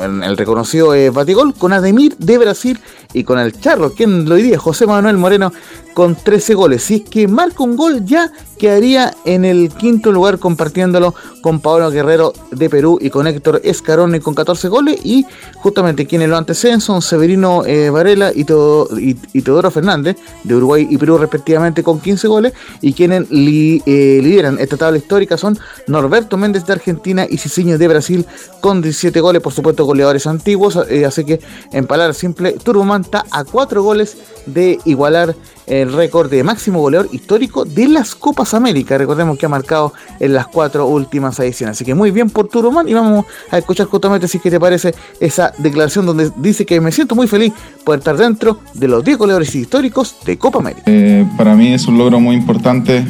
el 0.00 0.36
reconocido 0.36 0.94
eh, 0.94 1.10
Batigol, 1.10 1.54
con 1.54 1.72
Ademir 1.72 2.16
de 2.18 2.38
Brasil 2.38 2.78
y 3.12 3.24
con 3.24 3.38
el 3.38 3.58
Charro, 3.58 3.92
quien 3.92 4.28
lo 4.28 4.34
diría, 4.34 4.58
José 4.58 4.86
Manuel 4.86 5.16
Moreno, 5.16 5.52
con 5.94 6.14
13 6.14 6.54
goles. 6.54 6.84
Si 6.84 6.94
es 6.96 7.02
que 7.02 7.26
marca 7.26 7.64
un 7.64 7.76
gol, 7.76 8.04
ya 8.04 8.30
quedaría 8.58 9.14
en 9.24 9.44
el 9.44 9.70
quinto 9.70 10.12
lugar 10.12 10.38
compartiéndolo 10.38 11.12
con 11.40 11.58
Paolo 11.58 11.90
Guerrero 11.90 12.32
de 12.50 12.70
Perú 12.70 12.98
y 13.00 13.10
con 13.10 13.26
Héctor 13.26 13.60
Escarone 13.64 14.20
con 14.20 14.34
14 14.34 14.68
goles. 14.68 15.00
Y 15.02 15.26
justamente 15.56 16.06
quienes 16.06 16.28
lo 16.28 16.36
anteceden 16.36 16.80
son 16.80 17.02
Severino 17.02 17.64
eh, 17.64 17.90
Varela 17.90 18.30
y, 18.32 18.44
Teodoro 18.44 19.70
Fernández 19.70 20.16
de 20.44 20.54
Uruguay 20.54 20.86
y 20.88 20.98
Perú 20.98 21.18
respectivamente 21.18 21.82
con 21.82 22.00
15 22.00 22.28
goles. 22.28 22.52
Y 22.80 22.92
quienes 22.92 23.24
eh, 23.30 24.20
lideran 24.22 24.58
esta 24.60 24.76
tabla 24.76 24.98
histórica 24.98 25.36
son 25.36 25.58
Norberto 25.86 26.36
Méndez 26.36 26.64
de 26.64 26.74
Argentina 26.74 27.26
y 27.28 27.38
Cicinho 27.38 27.78
de 27.78 27.88
Brasil 27.88 28.26
con 28.60 28.82
17 28.82 29.20
goles. 29.20 29.42
Por 29.42 29.52
supuesto, 29.52 29.77
goleadores 29.86 30.26
antiguos. 30.26 30.78
Eh, 30.88 31.04
así 31.04 31.24
que 31.24 31.40
en 31.72 31.86
palabras 31.86 32.16
simples, 32.16 32.56
Turboman 32.62 33.02
está 33.02 33.24
a 33.30 33.44
4 33.44 33.82
goles 33.82 34.16
de 34.46 34.78
igualar 34.84 35.34
el 35.68 35.92
récord 35.92 36.30
de 36.30 36.42
máximo 36.42 36.80
goleador 36.80 37.08
histórico 37.12 37.64
de 37.64 37.88
las 37.88 38.14
Copas 38.14 38.54
América. 38.54 38.96
Recordemos 38.96 39.38
que 39.38 39.46
ha 39.46 39.48
marcado 39.48 39.92
en 40.18 40.32
las 40.32 40.46
cuatro 40.46 40.86
últimas 40.86 41.38
ediciones. 41.40 41.76
Así 41.76 41.84
que 41.84 41.94
muy 41.94 42.10
bien 42.10 42.30
por 42.30 42.48
Turoman 42.48 42.88
y 42.88 42.94
vamos 42.94 43.26
a 43.50 43.58
escuchar 43.58 43.86
justamente 43.86 44.26
si 44.28 44.38
que 44.38 44.50
te 44.50 44.58
parece 44.58 44.94
esa 45.20 45.52
declaración 45.58 46.06
donde 46.06 46.30
dice 46.36 46.64
que 46.64 46.80
me 46.80 46.90
siento 46.90 47.14
muy 47.14 47.26
feliz 47.26 47.52
por 47.84 47.98
estar 47.98 48.16
dentro 48.16 48.60
de 48.74 48.88
los 48.88 49.04
10 49.04 49.18
goleadores 49.18 49.54
históricos 49.54 50.16
de 50.24 50.38
Copa 50.38 50.58
América. 50.58 50.82
Eh, 50.86 51.26
para 51.36 51.54
mí 51.54 51.74
es 51.74 51.86
un 51.86 51.98
logro 51.98 52.18
muy 52.18 52.36
importante. 52.36 53.04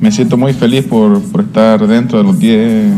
Me 0.00 0.10
siento 0.10 0.38
muy 0.38 0.54
feliz 0.54 0.86
por, 0.86 1.20
por 1.24 1.42
estar 1.42 1.86
dentro 1.86 2.18
de 2.18 2.24
los 2.24 2.38
10 2.38 2.94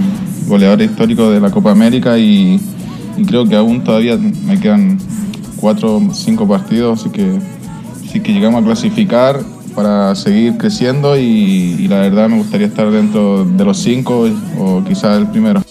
goleadores 0.47 0.91
históricos 0.91 1.33
de 1.33 1.41
la 1.41 1.51
Copa 1.51 1.73
América 1.73 2.17
y, 2.19 2.61
y 3.17 3.25
creo 3.25 3.45
que 3.47 3.57
aún 3.57 3.83
todavía 3.83 4.17
me 4.17 4.59
quedan 4.59 4.99
4 5.57 5.97
o 5.97 6.15
5 6.15 6.49
partidos, 6.49 7.01
así 7.01 7.11
que 7.11 7.39
Así 8.13 8.21
que 8.21 8.35
llegamos 8.35 8.61
a 8.61 8.67
clasificar 8.67 9.41
para 9.75 10.15
seguir 10.15 10.59
creciendo 10.59 11.17
y, 11.17 11.89
la 11.89 12.01
verdad 12.01 12.29
me 12.29 12.37
gustaría 12.37 12.67
estar 12.67 12.91
dentro 12.91 13.43
de 13.47 13.65
los 13.65 13.79
cinco 13.79 14.29
o 14.59 14.85
quizás 14.87 15.17
el 15.17 15.29
primero. 15.29 15.63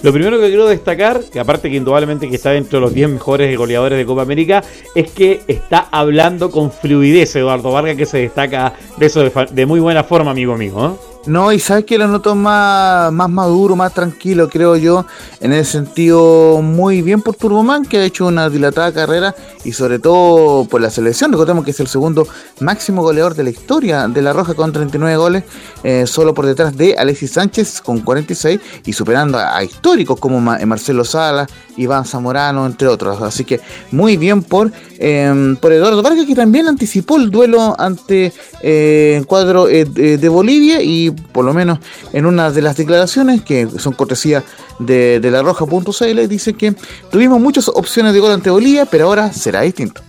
Lo 0.00 0.12
primero 0.12 0.38
que 0.38 0.46
quiero 0.46 0.68
destacar, 0.68 1.20
que 1.32 1.40
aparte 1.40 1.68
que 1.68 1.78
indudablemente 1.78 2.28
que 2.28 2.36
está 2.36 2.50
dentro 2.50 2.78
de 2.78 2.82
los 2.82 2.94
10 2.94 3.10
mejores 3.10 3.58
goleadores 3.58 3.98
de 3.98 4.06
Copa 4.06 4.22
América, 4.22 4.62
es 4.94 5.10
que 5.10 5.40
está 5.48 5.88
hablando 5.90 6.52
con 6.52 6.70
fluidez 6.70 7.34
Eduardo 7.34 7.72
Vargas, 7.72 7.96
que 7.96 8.06
se 8.06 8.18
destaca 8.18 8.72
de 8.96 9.06
eso 9.06 9.28
de, 9.28 9.66
muy 9.66 9.80
buena 9.80 10.04
forma, 10.04 10.30
amigo 10.30 10.56
mío. 10.56 10.96
¿eh? 10.96 11.09
No, 11.26 11.52
y 11.52 11.58
sabes 11.58 11.84
que 11.84 11.98
lo 11.98 12.08
noto 12.08 12.34
más, 12.34 13.12
más 13.12 13.28
maduro, 13.28 13.76
más 13.76 13.92
tranquilo, 13.92 14.48
creo 14.48 14.76
yo, 14.76 15.04
en 15.40 15.52
ese 15.52 15.72
sentido, 15.72 16.62
muy 16.62 17.02
bien 17.02 17.20
por 17.20 17.36
Turboman, 17.36 17.84
que 17.84 17.98
ha 17.98 18.04
hecho 18.04 18.26
una 18.26 18.48
dilatada 18.48 18.90
carrera 18.90 19.34
y 19.62 19.72
sobre 19.72 19.98
todo 19.98 20.64
por 20.64 20.80
la 20.80 20.88
selección. 20.88 21.30
Recordemos 21.30 21.62
que 21.62 21.72
es 21.72 21.80
el 21.80 21.88
segundo 21.88 22.26
máximo 22.60 23.02
goleador 23.02 23.34
de 23.34 23.44
la 23.44 23.50
historia 23.50 24.08
de 24.08 24.22
La 24.22 24.32
Roja 24.32 24.54
con 24.54 24.72
39 24.72 25.16
goles, 25.18 25.44
eh, 25.84 26.06
solo 26.06 26.32
por 26.32 26.46
detrás 26.46 26.74
de 26.74 26.94
Alexis 26.96 27.32
Sánchez 27.32 27.82
con 27.82 28.00
46 28.00 28.58
y 28.86 28.92
superando 28.94 29.38
a, 29.38 29.62
históricos 29.62 30.18
como 30.18 30.40
Marcelo 30.40 31.04
Sala, 31.04 31.46
Iván 31.76 32.06
Zamorano, 32.06 32.64
entre 32.64 32.88
otros. 32.88 33.20
Así 33.20 33.44
que 33.44 33.60
muy 33.92 34.16
bien 34.16 34.42
por, 34.42 34.72
em, 34.98 35.54
por 35.56 35.70
Eduardo 35.70 36.02
Vargas, 36.02 36.24
que 36.24 36.34
también 36.34 36.66
anticipó 36.66 37.16
el 37.16 37.30
duelo 37.30 37.76
ante 37.78 38.32
eh, 38.62 39.16
el 39.18 39.26
cuadro 39.26 39.68
eh, 39.68 39.84
de 39.84 40.28
Bolivia 40.30 40.80
y 40.80 41.09
por 41.12 41.44
lo 41.44 41.54
menos 41.54 41.78
en 42.12 42.26
una 42.26 42.50
de 42.50 42.62
las 42.62 42.76
declaraciones 42.76 43.42
que 43.42 43.68
son 43.78 43.92
cortesía 43.92 44.42
de, 44.78 45.20
la 45.30 45.42
roja.cl, 45.42 46.28
dice 46.28 46.54
que 46.54 46.74
tuvimos 47.10 47.40
muchas 47.40 47.68
opciones 47.68 48.12
de 48.12 48.20
gol 48.20 48.32
ante 48.32 48.50
Bolivia, 48.50 48.86
pero 48.86 49.06
ahora 49.06 49.32
será 49.32 49.62
distinto. 49.62 50.02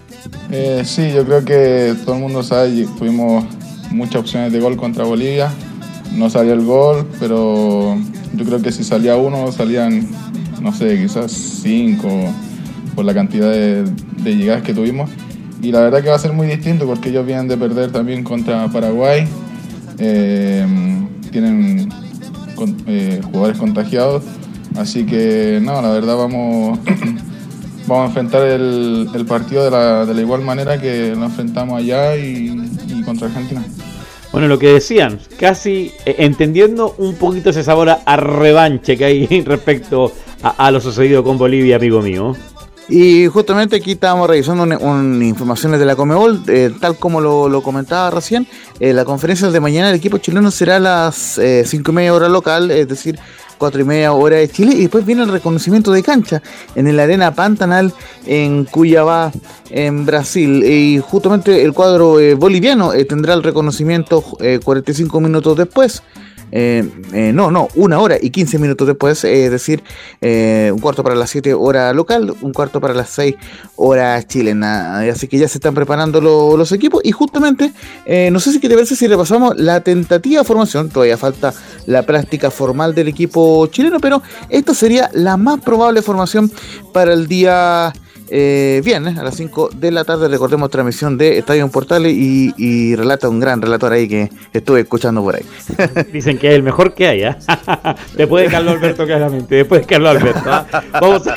Eh, 0.52 0.84
sí, 0.86 1.12
yo 1.14 1.26
creo 1.26 1.44
que 1.44 1.96
todo 2.06 2.16
el 2.16 2.22
mundo 2.22 2.44
sabe, 2.44 2.88
tuvimos 2.98 3.46
muchas 3.92 4.22
opciones 4.22 4.52
de 4.52 4.60
gol 4.60 4.78
contra 4.78 5.04
Bolivia, 5.04 5.52
no 6.14 6.30
salió 6.30 6.54
el 6.54 6.64
gol, 6.66 7.08
pero 7.20 7.98
yo 8.34 8.46
creo 8.46 8.62
que 8.62 8.72
si 8.72 8.84
salía 8.84 9.16
uno, 9.16 9.52
salían, 9.52 10.08
no 10.62 10.74
sé, 10.74 11.02
quizás 11.02 11.32
cinco 11.32 12.10
por 12.96 13.06
la 13.06 13.14
cantidad 13.14 13.52
de 13.52 14.36
llegadas 14.36 14.64
que 14.64 14.74
tuvimos. 14.74 15.10
Y 15.62 15.72
la 15.72 15.82
verdad 15.82 16.02
que 16.02 16.10
va 16.10 16.16
a 16.16 16.20
ser 16.20 16.34
muy 16.34 16.48
distinto 16.48 16.88
porque 16.88 17.10
ellos 17.10 17.26
vienen 17.26 17.48
de 17.48 17.56
perder 17.56 17.92
también 17.92 18.24
contra 18.24 18.68
Paraguay 18.70 19.28
eh, 20.00 20.66
tienen 21.32 21.90
eh, 22.88 23.22
jugadores 23.24 23.58
contagiados, 23.58 24.24
así 24.78 25.06
que 25.06 25.60
no, 25.62 25.82
la 25.82 25.90
verdad 25.90 26.18
vamos, 26.18 26.80
vamos 27.88 28.04
a 28.04 28.08
enfrentar 28.08 28.48
el, 28.48 29.26
partido 29.28 29.64
de 29.64 29.72
la, 30.14 30.22
igual 30.22 30.42
manera 30.42 30.80
que 30.80 31.16
lo 31.16 31.26
enfrentamos 31.26 31.80
allá 31.80 32.16
y, 32.16 32.56
contra 33.06 33.28
Argentina. 33.28 33.64
Bueno, 34.32 34.48
lo 34.48 34.60
que 34.60 34.68
decían, 34.68 35.20
casi 35.40 35.92
eh, 36.06 36.16
entendiendo 36.20 36.96
un 36.98 37.16
poquito 37.16 37.50
ese 37.50 37.64
sabor 37.64 37.90
a, 37.90 38.18
revanche 38.18 38.98
que 38.98 39.06
hay 39.06 39.42
respecto 39.46 40.12
a, 40.44 40.72
lo 40.72 40.80
sucedido 40.80 41.24
con 41.24 41.38
Bolivia, 41.38 41.76
amigo 41.76 42.02
mío. 42.02 42.36
Y 42.92 43.28
justamente 43.28 43.78
aquí 43.78 43.94
estábamos 43.94 44.30
revisando 44.30 44.66
informaciones 45.24 45.80
de 45.80 45.86
la 45.86 45.96
Comebol, 45.96 46.44
eh, 46.50 46.74
tal 46.82 46.98
como 46.98 47.22
lo, 47.22 47.64
comentaba 47.64 48.10
recién, 48.10 48.46
eh, 48.82 48.92
la 48.92 49.06
conferencia 49.06 49.50
de 49.50 49.60
mañana 49.62 49.88
del 49.88 49.96
equipo 49.96 50.18
chileno 50.18 50.52
será 50.52 50.76
a 50.76 50.80
las 50.82 51.38
eh, 51.38 51.64
cinco 51.66 51.92
y 51.92 51.96
media 51.96 52.14
hora 52.14 52.28
local, 52.28 52.70
es 52.70 52.90
decir, 52.90 53.18
cuatro 53.58 53.80
y 53.80 53.86
media 53.86 54.12
hora 54.12 54.36
de 54.36 54.50
Chile, 54.50 54.76
y 54.76 54.82
después 54.82 55.06
viene 55.06 55.24
el 55.24 55.30
reconocimiento 55.30 55.94
de 55.94 56.04
cancha 56.04 56.42
en 56.76 56.86
el 56.86 57.00
Arena 57.00 57.34
Pantanal 57.34 57.94
en 58.26 58.66
Cuyabá, 58.66 59.32
en 59.70 60.06
Brasil. 60.06 60.62
Y 60.62 61.00
justamente 61.00 61.64
el 61.64 61.72
cuadro 61.72 62.18
boliviano 62.36 62.92
tendrá 63.08 63.36
el 63.36 63.44
reconocimiento 63.44 64.22
45 64.22 65.22
minutos 65.22 65.56
después. 65.56 66.04
Eh, 66.52 66.88
eh, 67.14 67.32
no, 67.34 67.50
no, 67.50 67.70
una 67.76 68.00
hora 68.00 68.18
y 68.22 68.30
15 68.30 68.60
minutos 68.60 68.88
después, 68.88 69.24
es 69.24 69.52
decir, 69.52 69.84
eh, 70.20 70.72
un 70.74 70.80
cuarto 70.80 71.04
para 71.04 71.16
las 71.16 71.30
7 71.30 71.54
horas 71.54 71.96
local, 71.96 72.34
un 72.42 72.54
cuarto 72.54 72.82
para 72.82 72.94
las 72.94 73.10
6 73.10 73.36
horas 73.78 74.28
chilena. 74.28 75.00
Así 75.00 75.28
que 75.28 75.38
ya 75.38 75.48
se 75.48 75.58
están 75.58 75.74
preparando 75.74 76.22
los 76.22 76.72
equipos 76.72 77.02
y 77.04 77.12
justamente, 77.12 77.74
no 78.32 78.40
sé 78.40 78.52
si 78.52 78.60
quiere 78.60 78.76
verse 78.76 78.96
si 78.96 79.08
repasamos 79.08 79.58
la 79.58 79.82
tentativa 79.82 80.44
formación, 80.44 80.90
todavía 80.90 81.18
falta 81.18 81.54
la 81.86 82.04
práctica 82.04 82.52
formal 82.52 82.94
del 82.94 83.08
equipo 83.08 83.66
chileno, 83.68 84.00
pero 84.00 84.22
esta 84.50 84.74
sería 84.74 85.10
la 85.14 85.38
más 85.38 85.62
probable 85.62 86.02
formación 86.02 86.52
para 86.94 87.14
el 87.14 87.28
día 87.28 87.94
eh, 88.32 88.82
viernes 88.84 89.18
a 89.18 89.24
las 89.24 89.36
5 89.36 89.72
de 89.76 89.92
la 89.92 90.06
tarde. 90.06 90.30
Recordemos 90.30 90.70
transmisión 90.70 91.18
de 91.18 91.38
Estadio 91.38 91.68
Portales 91.68 92.14
y, 92.14 92.54
y, 92.58 92.96
relata 92.96 93.28
un 93.28 93.42
gran 93.42 93.62
relator 93.62 93.92
ahí 93.92 94.08
que 94.08 94.30
estuve 94.54 94.82
escuchando 94.82 95.22
por 95.22 95.36
ahí. 95.36 95.44
Dicen 96.14 96.38
que 96.38 96.48
es 96.48 96.56
el 96.56 96.64
mejor 96.64 96.94
que 96.94 97.08
hay, 97.08 97.24
¿eh? 97.24 97.36
después 98.16 98.46
de 98.46 98.52
Carlos 98.52 98.76
Alberto, 98.76 99.06
claramente. 99.06 99.56
Después 99.56 99.82
de 99.82 99.88
Carlos 99.88 100.16
Alberto. 100.16 100.42
¿ah? 100.46 100.66
Vamos 100.94 101.28
a... 101.28 101.36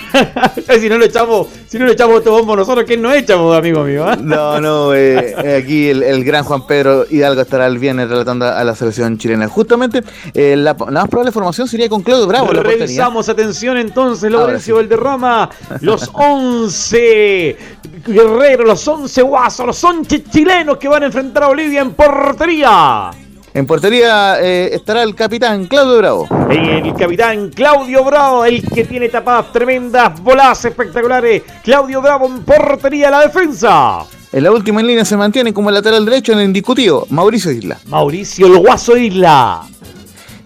si 0.81 0.89
no 0.89 0.99
lo 0.99 1.05
echamos, 1.05 1.49
si 1.67 1.79
no 1.79 1.87
lo 1.87 1.93
echamos 1.93 2.19
este 2.19 2.31
bombo 2.31 2.55
nosotros, 2.55 2.85
¿quién 2.87 3.03
no 3.03 3.13
echamos, 3.13 3.57
amigo 3.57 3.83
mío? 3.83 4.07
¿ah? 4.07 4.17
No, 4.17 4.61
no, 4.61 4.95
eh, 4.95 5.35
eh, 5.43 5.61
aquí 5.63 5.89
el, 5.89 6.25
gran 6.25 6.45
Juan 6.45 6.65
Pedro 6.67 7.07
Hidalgo 7.11 7.41
estará 7.41 7.67
el 7.67 7.79
viernes 7.79 8.09
relatando 8.09 8.47
a 8.47 8.63
la 8.63 8.75
selección 8.77 9.19
chilena. 9.19 9.49
Justamente 9.49 10.05
eh, 10.33 10.55
la, 10.57 10.75
más 10.75 11.09
probable 11.09 11.33
formación 11.33 11.67
sería 11.67 11.89
con 11.89 12.03
Claudio 12.03 12.29
Bravo. 12.29 12.53
Revisamos, 12.53 13.29
atención 13.29 13.79
entonces, 13.79 14.31
Lorenzo 14.31 14.77
Valderrama, 14.77 15.51
los 15.81 16.09
11 16.13 16.84
guerreros, 16.93 18.67
los 18.67 18.87
11 18.89 19.23
guasos, 19.23 19.67
los 19.67 19.85
11 19.85 20.25
chilenos 20.25 20.77
que 20.79 20.89
van 20.89 21.03
a 21.03 21.07
enfrentar 21.07 21.45
a 21.45 21.49
Bolivia 21.49 21.81
en 21.81 21.93
portería. 21.95 23.11
En 23.55 23.67
portería 23.67 24.41
eh, 24.41 24.71
estará 24.73 25.05
el 25.05 25.15
capitán 25.15 25.67
Claudio 25.67 25.99
Bravo. 25.99 26.29
El 26.51 26.93
capitán 26.95 27.51
Claudio 27.51 28.03
Bravo, 28.03 28.45
el 28.45 28.65
que 28.69 28.85
tiene 28.85 29.09
tapadas 29.09 29.53
tremendas, 29.53 30.21
bolas 30.21 30.65
espectaculares. 30.65 31.43
Claudio 31.63 32.03
Bravo 32.03 32.27
en 32.27 32.43
portería, 32.43 33.11
la 33.11 33.21
defensa. 33.21 34.05
En 34.33 34.43
la 34.43 34.51
última 34.51 34.83
línea 34.83 35.05
se 35.05 35.17
mantiene 35.17 35.55
como 35.55 35.71
lateral 35.71 36.05
derecho 36.05 36.33
en 36.33 36.41
el 36.41 36.47
indiscutido 36.47 37.07
Mauricio 37.11 37.53
Isla. 37.53 37.79
Mauricio 37.87 38.49
el 38.49 38.59
Guaso 38.59 38.97
Isla. 38.97 39.63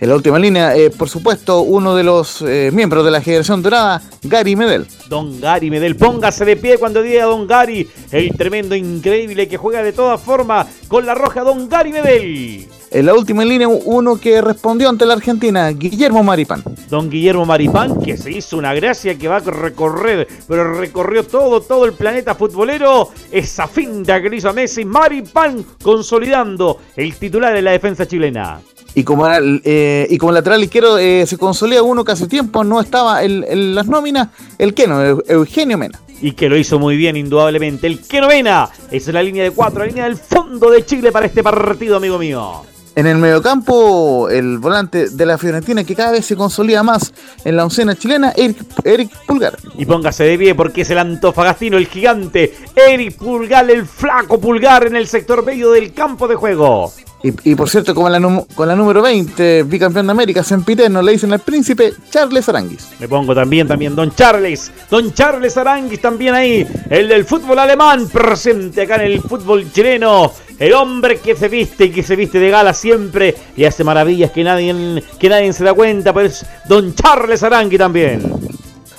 En 0.00 0.08
la 0.08 0.14
última 0.14 0.38
línea, 0.38 0.76
eh, 0.76 0.90
por 0.90 1.08
supuesto, 1.08 1.62
uno 1.62 1.96
de 1.96 2.04
los 2.04 2.40
eh, 2.42 2.70
miembros 2.72 3.04
de 3.04 3.10
la 3.10 3.20
generación 3.20 3.62
dorada, 3.62 4.00
Gary 4.22 4.54
Medel. 4.54 4.86
Don 5.08 5.40
Gary 5.40 5.70
Medel, 5.70 5.96
póngase 5.96 6.44
de 6.44 6.56
pie 6.56 6.78
cuando 6.78 7.02
diga 7.02 7.24
Don 7.24 7.48
Gary, 7.48 7.88
el 8.12 8.36
tremendo 8.36 8.76
increíble 8.76 9.48
que 9.48 9.56
juega 9.56 9.82
de 9.82 9.92
todas 9.92 10.20
formas 10.20 10.68
con 10.86 11.04
la 11.04 11.16
roja 11.16 11.42
Don 11.42 11.68
Gary 11.68 11.90
Medel. 11.90 12.68
En 12.90 13.06
la 13.06 13.12
última 13.12 13.44
línea, 13.44 13.66
uno 13.66 14.20
que 14.20 14.40
respondió 14.40 14.88
ante 14.88 15.04
la 15.04 15.14
Argentina, 15.14 15.68
Guillermo 15.70 16.22
Maripán. 16.22 16.62
Don 16.88 17.10
Guillermo 17.10 17.44
Maripán, 17.44 18.00
que 18.00 18.16
se 18.16 18.30
hizo 18.30 18.56
una 18.56 18.72
gracia 18.74 19.18
que 19.18 19.26
va 19.26 19.36
a 19.36 19.40
recorrer, 19.40 20.28
pero 20.46 20.74
recorrió 20.74 21.24
todo, 21.24 21.60
todo 21.60 21.84
el 21.84 21.92
planeta 21.92 22.36
futbolero. 22.36 23.10
Esa 23.32 23.66
finta 23.66 24.22
que 24.22 24.34
hizo 24.34 24.48
a 24.48 24.52
Messi, 24.52 24.84
Maripán 24.84 25.66
consolidando 25.82 26.78
el 26.96 27.14
titular 27.16 27.52
de 27.52 27.62
la 27.62 27.72
defensa 27.72 28.06
chilena. 28.06 28.60
Y 28.98 29.04
como, 29.04 29.28
eh, 29.32 30.08
y 30.10 30.18
como 30.18 30.32
lateral 30.32 30.64
izquierdo 30.64 30.98
eh, 30.98 31.24
se 31.24 31.38
consolida 31.38 31.84
uno 31.84 32.04
que 32.04 32.10
hace 32.10 32.26
tiempo 32.26 32.64
no 32.64 32.80
estaba 32.80 33.22
en, 33.22 33.72
las 33.72 33.86
nóminas, 33.86 34.30
el 34.58 34.74
Keno, 34.74 35.20
Eugenio 35.28 35.78
Mena. 35.78 36.00
Y 36.20 36.32
que 36.32 36.48
lo 36.48 36.56
hizo 36.56 36.80
muy 36.80 36.96
bien, 36.96 37.16
indudablemente. 37.16 37.86
El 37.86 38.00
Keno 38.00 38.26
Mena. 38.26 38.68
Esa 38.90 39.10
es 39.10 39.14
la 39.14 39.22
línea 39.22 39.44
de 39.44 39.52
cuatro, 39.52 39.78
la 39.78 39.86
línea 39.86 40.02
del 40.02 40.16
fondo 40.16 40.68
de 40.68 40.84
Chile 40.84 41.12
para 41.12 41.26
este 41.26 41.44
partido, 41.44 41.98
amigo 41.98 42.18
mío. 42.18 42.64
En 42.96 43.06
el 43.06 43.18
mediocampo, 43.18 44.28
el 44.30 44.58
volante 44.58 45.10
de 45.10 45.26
la 45.26 45.38
Fiorentina 45.38 45.84
que 45.84 45.94
cada 45.94 46.10
vez 46.10 46.26
se 46.26 46.34
consolida 46.34 46.82
más 46.82 47.14
en 47.44 47.54
la 47.54 47.62
oncena 47.62 47.94
chilena, 47.94 48.32
Eric, 48.34 49.10
Pulgar. 49.28 49.56
Y 49.76 49.86
póngase 49.86 50.24
de 50.24 50.36
pie 50.36 50.56
porque 50.56 50.80
es 50.80 50.90
el 50.90 50.98
antofagastino, 50.98 51.76
el 51.76 51.86
gigante, 51.86 52.52
Eric 52.74 53.16
Pulgar, 53.16 53.70
el 53.70 53.86
flaco 53.86 54.40
Pulgar 54.40 54.88
en 54.88 54.96
el 54.96 55.06
sector 55.06 55.44
medio 55.44 55.70
del 55.70 55.92
campo 55.92 56.26
de 56.26 56.34
juego. 56.34 56.92
Y, 57.20 57.56
por 57.56 57.68
cierto, 57.68 57.96
como 57.96 58.08
la 58.08 58.20
con 58.54 58.68
la 58.68 58.76
número 58.76 59.02
20, 59.02 59.64
bicampeón 59.64 60.06
de 60.06 60.12
América, 60.12 60.44
Sempiterno, 60.44 61.02
le 61.02 61.12
dicen 61.12 61.32
al 61.32 61.40
príncipe 61.40 61.92
Charles 62.10 62.48
Aranguis. 62.48 62.90
Me 63.00 63.08
pongo 63.08 63.34
también, 63.34 63.66
también, 63.66 63.96
don 63.96 64.14
Charles, 64.14 64.70
don 64.88 65.12
Charles 65.12 65.56
Aranguis 65.56 66.00
también 66.00 66.34
ahí, 66.34 66.64
el 66.88 67.08
del 67.08 67.24
fútbol 67.24 67.58
alemán, 67.58 68.08
presente 68.08 68.82
acá 68.82 68.96
en 68.96 69.12
el 69.12 69.20
fútbol 69.20 69.72
chileno, 69.72 70.32
el 70.60 70.72
hombre 70.74 71.18
que 71.18 71.34
se 71.34 71.48
viste 71.48 71.86
y 71.86 71.90
que 71.90 72.04
se 72.04 72.14
viste 72.14 72.38
de 72.38 72.50
gala 72.50 72.72
siempre 72.72 73.34
y 73.56 73.64
hace 73.64 73.82
maravillas 73.82 74.30
que 74.30 74.44
nadie, 74.44 75.02
que 75.18 75.28
nadie 75.28 75.52
se 75.52 75.64
da 75.64 75.74
cuenta, 75.74 76.12
pues 76.12 76.46
don 76.68 76.94
Charles 76.94 77.42
Aranguis 77.42 77.80
también. 77.80 78.32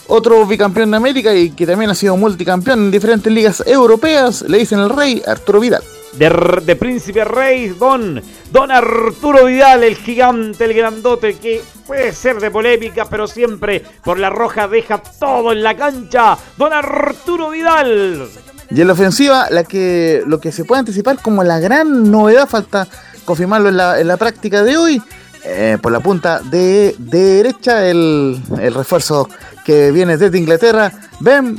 Otro 0.07 0.45
bicampeón 0.45 0.91
de 0.91 0.97
América 0.97 1.33
y 1.33 1.51
que 1.51 1.65
también 1.65 1.91
ha 1.91 1.95
sido 1.95 2.17
multicampeón 2.17 2.79
en 2.79 2.91
diferentes 2.91 3.31
ligas 3.31 3.63
europeas, 3.65 4.41
le 4.41 4.57
dicen 4.57 4.79
el 4.79 4.89
rey 4.89 5.21
Arturo 5.25 5.61
Vidal 5.61 5.83
de, 6.13 6.75
Príncipe 6.75 7.23
Rey, 7.23 7.69
don, 7.69 8.21
don 8.51 8.71
Arturo 8.71 9.45
Vidal, 9.45 9.83
el 9.83 9.95
gigante, 9.95 10.65
el 10.65 10.73
grandote, 10.73 11.37
que 11.37 11.61
puede 11.85 12.13
ser 12.13 12.39
de 12.39 12.51
polémica, 12.51 13.05
pero 13.05 13.27
siempre 13.27 13.83
por 14.03 14.19
la 14.19 14.29
roja 14.29 14.67
deja 14.67 14.97
todo 14.97 15.51
en 15.51 15.63
la 15.63 15.75
cancha. 15.75 16.37
Don 16.57 16.73
Arturo 16.73 17.51
Vidal. 17.51 18.27
Y 18.71 18.81
en 18.81 18.87
la 18.87 18.93
ofensiva, 18.93 19.47
la 19.49 19.63
que, 19.63 20.23
lo 20.25 20.39
que 20.39 20.51
se 20.51 20.65
puede 20.65 20.79
anticipar 20.79 21.21
como 21.21 21.43
la 21.43 21.59
gran 21.59 22.11
novedad, 22.11 22.47
falta 22.47 22.87
confirmarlo 23.25 23.69
en 23.69 23.77
la, 23.77 23.99
en 23.99 24.07
la 24.07 24.17
práctica 24.17 24.63
de 24.63 24.77
hoy, 24.77 25.01
eh, 25.43 25.77
por 25.81 25.91
la 25.91 25.99
punta 26.01 26.41
de, 26.41 26.95
derecha 26.97 27.87
el, 27.87 28.41
el, 28.59 28.73
refuerzo 28.73 29.29
que 29.63 29.91
viene 29.91 30.17
desde 30.17 30.37
Inglaterra, 30.37 30.91
Ben 31.21 31.57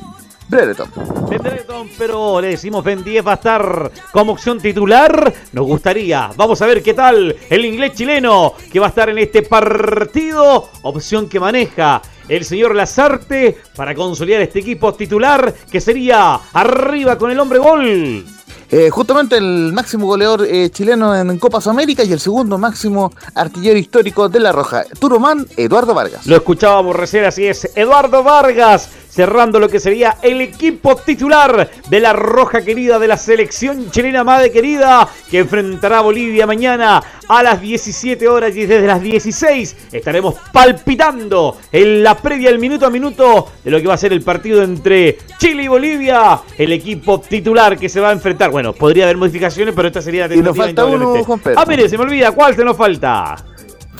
Brereton. 0.51 0.91
Ben 1.29 1.41
Brereton, 1.41 1.89
pero 1.97 2.41
le 2.41 2.49
decimos 2.49 2.83
Ben 2.83 3.05
10 3.05 3.25
va 3.25 3.33
a 3.33 3.35
estar 3.37 3.93
como 4.11 4.33
opción 4.33 4.59
titular. 4.59 5.33
Nos 5.53 5.65
gustaría. 5.65 6.31
Vamos 6.37 6.61
a 6.61 6.67
ver 6.67 6.83
qué 6.83 6.93
tal 6.93 7.37
el 7.49 7.65
inglés 7.65 7.93
chileno 7.95 8.55
que 8.73 8.81
va 8.81 8.87
a 8.87 8.89
estar 8.89 9.09
en 9.09 9.19
este 9.19 9.43
partido. 9.43 10.69
Opción 10.83 11.29
que 11.29 11.39
maneja 11.39 12.03
el 12.29 12.45
señor 12.45 12.75
Lazarte 12.75 13.59
para 13.77 13.95
consolidar 13.95 14.41
este 14.41 14.59
equipo 14.59 14.93
titular 14.93 15.55
que 15.71 15.81
sería 15.81 16.35
arriba 16.53 17.17
con 17.17 17.31
el 17.31 17.39
hombre 17.39 17.61
gol. 17.61 18.25
Eh, 18.73 18.89
justamente 18.89 19.37
el 19.37 19.73
máximo 19.73 20.07
goleador 20.07 20.47
eh, 20.47 20.71
chileno 20.71 21.17
en 21.17 21.39
Copas 21.39 21.67
América 21.67 22.05
y 22.05 22.13
el 22.13 22.21
segundo 22.21 22.57
máximo 22.57 23.13
artillero 23.35 23.77
histórico 23.77 24.29
de 24.29 24.39
La 24.39 24.53
Roja, 24.53 24.85
Turomán 24.99 25.45
Eduardo 25.57 25.93
Vargas. 25.93 26.25
Lo 26.27 26.37
escuchábamos 26.37 26.95
recién, 26.95 27.25
así 27.25 27.47
es, 27.47 27.69
Eduardo 27.75 28.23
Vargas 28.23 28.89
cerrando 29.11 29.59
lo 29.59 29.69
que 29.69 29.81
sería 29.81 30.17
el 30.23 30.41
equipo 30.41 30.97
titular 30.97 31.71
de 31.89 32.01
la 32.01 32.13
Roja 32.13 32.63
Querida 32.63 32.99
de 32.99 33.09
la 33.09 33.17
selección 33.17 33.91
chilena 33.91 34.25
madre 34.25 34.51
querida 34.51 35.09
que 35.31 35.41
enfrentará 35.41 35.99
a 35.99 36.03
Bolivia 36.03 36.47
mañana 36.47 37.03
a 37.29 37.43
las 37.43 37.61
17 37.61 38.29
horas 38.29 38.57
y 38.57 38.67
desde 38.67 38.87
las 38.87 39.03
16 39.03 39.77
estaremos 39.93 40.37
palpitando 40.53 41.59
en 41.71 42.03
la 42.03 42.17
previa, 42.17 42.51
el 42.51 42.59
minuto 42.59 42.87
a 42.87 42.91
minuto 42.91 43.53
de 43.63 43.71
lo 43.71 43.81
que 43.81 43.87
va 43.87 43.95
a 43.95 43.99
ser 43.99 44.13
el 44.13 44.23
partido 44.23 44.63
entre 44.63 45.19
Chile 45.39 45.65
y 45.65 45.69
Bolivia, 45.69 46.41
el 46.59 46.73
equipo 46.73 47.21
titular 47.21 47.79
que 47.79 47.89
se 47.89 48.01
va 48.01 48.11
a 48.11 48.13
enfrentar. 48.13 48.51
Bueno, 48.51 48.73
podría 48.73 49.05
haber 49.05 49.17
modificaciones, 49.17 49.75
pero 49.75 49.89
esta 49.89 50.03
sería 50.03 50.29
la 50.29 50.35
Y 50.35 50.43
nos 50.43 50.57
falta 50.57 50.85
uno, 50.85 51.25
Juan 51.25 51.39
Pedro. 51.39 51.61
Ah, 51.61 51.65
mire, 51.67 51.89
se 51.89 51.97
me 51.97 52.05
olvida, 52.05 52.33
¿cuál 52.33 52.55
se 52.55 52.65
nos 52.65 52.77
falta? 52.77 53.37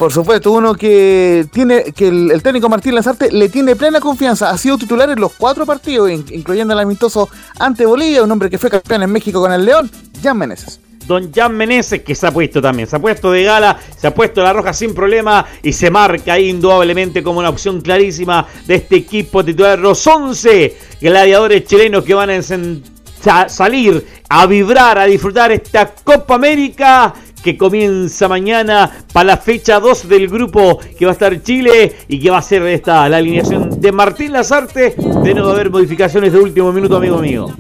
Por 0.01 0.15
supuesto, 0.15 0.53
uno 0.53 0.75
que 0.75 1.47
tiene 1.53 1.93
que 1.93 2.09
el, 2.09 2.43
técnico 2.43 2.71
Martín 2.71 2.95
Lazarte 2.95 3.31
le 3.31 3.51
tiene 3.51 3.77
plena 3.77 4.01
confianza. 4.01 4.49
Ha 4.49 4.57
sido 4.57 4.79
titular 4.79 5.11
en 5.11 5.21
los 5.21 5.35
cuatro 5.35 5.67
partidos, 5.67 6.11
incluyendo 6.11 6.73
el 6.73 6.81
amistoso 6.81 7.29
ante 7.59 7.85
Bolivia, 7.85 8.23
un 8.23 8.31
hombre 8.33 8.49
que 8.49 8.57
fue 8.57 8.71
campeón 8.71 9.03
en 9.03 9.13
México 9.13 9.43
con 9.43 9.53
el 9.53 9.63
León, 9.63 9.91
Jan 10.23 10.39
Meneses. 10.39 10.81
Don 11.07 11.31
Jan 11.31 11.55
Meneses, 11.55 12.01
que 12.01 12.15
se 12.15 12.27
ha 12.27 12.31
puesto 12.31 12.63
también, 12.63 12.89
se 12.89 12.97
ha 12.97 12.99
puesto 12.99 13.31
de 13.31 13.45
gala, 13.45 13.79
se 13.95 14.07
ha 14.07 14.15
puesto 14.15 14.43
la 14.43 14.55
roja 14.55 14.73
sin 14.73 14.95
problema 14.95 15.45
y 15.63 15.75
se 15.75 15.91
marca 15.91 16.33
ahí 16.33 16.49
indudablemente 16.49 17.23
como 17.23 17.41
una 17.41 17.51
opción 17.51 17.83
clarísima 17.83 18.47
de 18.67 18.77
este 18.77 18.97
equipo 18.97 19.45
titular. 19.45 19.79
Los 19.79 20.07
11 20.07 20.79
gladiadores 20.99 21.65
chilenos 21.67 22.05
que 22.05 22.15
van 22.15 22.31
a 22.31 23.49
salir 23.51 24.07
a 24.31 24.47
vibrar, 24.47 24.99
a 24.99 25.05
disfrutar 25.05 25.53
esta 25.53 25.93
Copa 25.93 26.37
América 26.37 27.13
que 27.43 27.57
comienza 27.57 28.29
mañana 28.29 28.91
para 29.13 29.27
la 29.27 29.37
fecha 29.37 29.81
2 29.81 30.09
del 30.09 30.29
grupo 30.29 30.79
que 30.99 31.05
va 31.05 31.13
a 31.13 31.15
estar 31.15 31.43
Chile 31.43 31.97
y 32.09 32.21
que 32.21 32.31
va 32.31 32.39
a 32.39 32.43
ser 32.43 32.63
esta 32.63 33.09
la 33.09 33.19
alineación 33.19 33.81
de 33.81 33.93
Martín 33.93 34.33
Lazarte. 34.33 34.95
De 35.23 35.35
no 35.35 35.49
haber 35.49 35.71
modificaciones 35.71 36.33
de 36.33 36.39
último 36.39 36.73
minuto, 36.73 36.97
amigo 36.97 37.19
mío. 37.19 37.55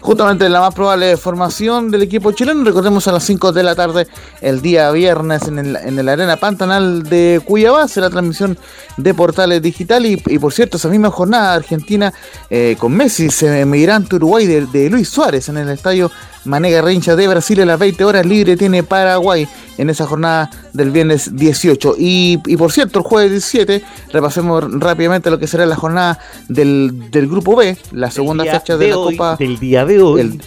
Justamente 0.00 0.48
la 0.48 0.60
más 0.60 0.74
probable 0.74 1.16
formación 1.16 1.90
del 1.90 2.02
equipo 2.02 2.32
chileno, 2.32 2.64
recordemos 2.64 3.06
a 3.08 3.12
las 3.12 3.24
5 3.24 3.52
de 3.52 3.62
la 3.62 3.74
tarde 3.74 4.06
el 4.40 4.62
día 4.62 4.90
viernes 4.90 5.42
en 5.48 5.58
el, 5.58 5.76
en 5.76 5.98
el 5.98 6.08
Arena 6.08 6.36
Pantanal 6.36 7.02
de 7.02 7.42
Cuyabá, 7.44 7.86
la 7.94 8.08
transmisión 8.08 8.56
de 8.96 9.12
Portales 9.12 9.60
Digital 9.60 10.06
y, 10.06 10.16
por 10.38 10.52
cierto 10.52 10.76
esa 10.76 10.88
misma 10.88 11.10
jornada 11.10 11.54
Argentina 11.54 12.12
eh, 12.48 12.76
con 12.78 12.92
Messi 12.92 13.28
se 13.28 13.64
Uruguay 14.12 14.46
de 14.46 14.88
Luis 14.88 15.08
Suárez 15.08 15.48
en 15.48 15.58
el 15.58 15.68
estadio 15.68 16.10
Manega 16.44 16.82
Rincha 16.82 17.16
de 17.16 17.28
Brasil 17.28 17.60
a 17.60 17.66
las 17.66 17.78
20 17.78 18.04
horas 18.04 18.26
libre 18.26 18.56
tiene 18.56 18.82
Paraguay 18.82 19.48
en 19.76 19.90
esa 19.90 20.06
jornada 20.06 20.50
del 20.72 20.90
viernes 20.90 21.36
18. 21.36 21.94
Y, 21.98 22.38
por 22.56 22.72
cierto, 22.72 23.00
el 23.00 23.04
jueves 23.04 23.30
17, 23.30 23.82
repasemos 24.12 24.64
rápidamente 24.80 25.30
lo 25.30 25.38
que 25.38 25.46
será 25.46 25.66
la 25.66 25.76
jornada 25.76 26.18
del, 26.48 27.10
grupo 27.12 27.56
B, 27.56 27.76
la 27.92 28.10
segunda 28.10 28.44
fecha 28.44 28.76
de, 28.76 28.88
la 28.88 28.94
Copa. 28.94 29.36
Del 29.36 29.58
día 29.58 29.84
de 29.84 30.00
hoy. 30.00 30.40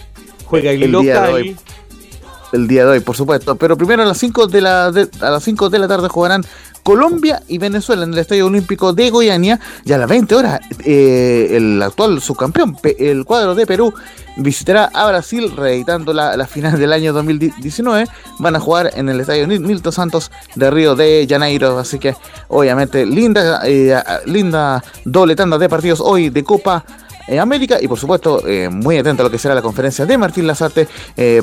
juega 0.44 0.70
el, 0.70 0.90
local. 0.90 1.02
Día 1.02 1.22
de 1.22 1.32
hoy, 1.32 1.56
el 2.52 2.68
día 2.68 2.84
de 2.84 2.90
hoy, 2.92 3.00
por 3.00 3.16
supuesto. 3.16 3.56
Pero 3.56 3.76
primero 3.76 4.02
a 4.02 4.06
las 4.06 4.18
5 4.18 4.46
de 4.46 4.60
la, 4.60 4.86
a 4.86 5.30
las 5.30 5.44
5 5.44 5.70
de 5.70 5.78
la 5.78 5.88
tarde 5.88 6.08
jugarán 6.08 6.44
Colombia 6.82 7.42
y 7.48 7.58
Venezuela 7.58 8.04
en 8.04 8.12
el 8.12 8.18
Estadio 8.18 8.46
Olímpico 8.46 8.92
de 8.92 9.10
Goiania. 9.10 9.60
Y 9.84 9.92
a 9.92 9.98
las 9.98 10.08
20 10.08 10.34
horas, 10.34 10.60
eh, 10.84 11.48
el 11.52 11.82
actual 11.82 12.20
subcampeón, 12.20 12.76
el 12.98 13.24
cuadro 13.24 13.54
de 13.54 13.66
Perú, 13.66 13.94
visitará 14.36 14.90
a 14.92 15.06
Brasil 15.08 15.52
reeditando 15.56 16.12
la, 16.12 16.46
final 16.46 16.78
del 16.78 16.92
año 16.92 17.12
2019. 17.12 18.06
Van 18.38 18.56
a 18.56 18.60
jugar 18.60 18.90
en 18.94 19.08
el 19.08 19.20
Estadio 19.20 19.46
Milton 19.46 19.92
Santos 19.92 20.30
de 20.54 20.70
Río 20.70 20.96
de 20.96 21.26
Janeiro. 21.28 21.78
Así 21.78 21.98
que, 21.98 22.16
obviamente, 22.48 23.06
linda, 23.06 23.60
eh, 23.64 23.94
linda 24.26 24.82
doble 25.04 25.36
tanda 25.36 25.58
de 25.58 25.68
partidos 25.68 26.00
hoy 26.00 26.30
de 26.30 26.42
Copa 26.42 26.84
en 27.28 27.38
América 27.38 27.78
y 27.80 27.86
por 27.86 28.00
supuesto 28.00 28.44
eh, 28.48 28.68
muy 28.68 28.98
atento 28.98 29.22
a 29.22 29.24
lo 29.24 29.30
que 29.30 29.38
será 29.38 29.54
la 29.54 29.62
conferencia 29.62 30.04
de 30.04 30.18
Martín 30.18 30.44
Lazarte 30.44 30.88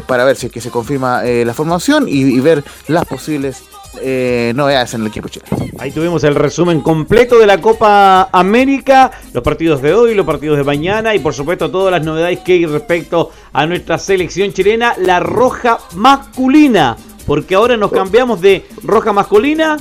para 0.06 0.26
ver 0.26 0.36
si 0.36 0.48
es 0.48 0.52
que 0.52 0.60
se 0.60 0.70
confirma 0.70 1.24
la 1.24 1.54
formación 1.54 2.06
y, 2.10 2.38
ver 2.42 2.66
las 2.90 3.06
posibles 3.06 3.64
eh, 4.02 4.54
novedades 4.56 4.94
en 4.94 5.02
el 5.02 5.08
equipo 5.08 5.30
chileno. 5.30 5.58
Ahí 5.80 5.92
tuvimos 5.92 6.24
el 6.24 6.36
resumen 6.36 6.82
completo 6.82 7.40
de 7.40 7.48
la 7.48 7.60
Copa 7.60 8.30
América, 8.32 9.12
los 9.34 9.44
partidos 9.44 9.82
de 9.82 9.94
hoy, 9.94 10.14
los 10.14 10.26
partidos 10.26 10.58
de 10.58 10.64
mañana 10.64 11.16
y 11.16 11.20
por 11.20 11.34
supuesto 11.34 11.72
todas 11.72 11.92
las 11.92 12.04
novedades 12.04 12.40
que 12.40 12.54
hay 12.54 12.66
respecto 12.66 13.32
a 13.54 13.66
nuestra 13.66 13.98
selección 13.98 14.54
chilena, 14.54 14.96
la 14.98 15.20
roja 15.20 15.80
masculina, 15.96 16.98
porque 17.26 17.56
ahora 17.56 17.78
nos 17.78 17.92
cambiamos 17.92 18.42
de 18.42 18.66
roja 18.84 19.14
masculina 19.14 19.78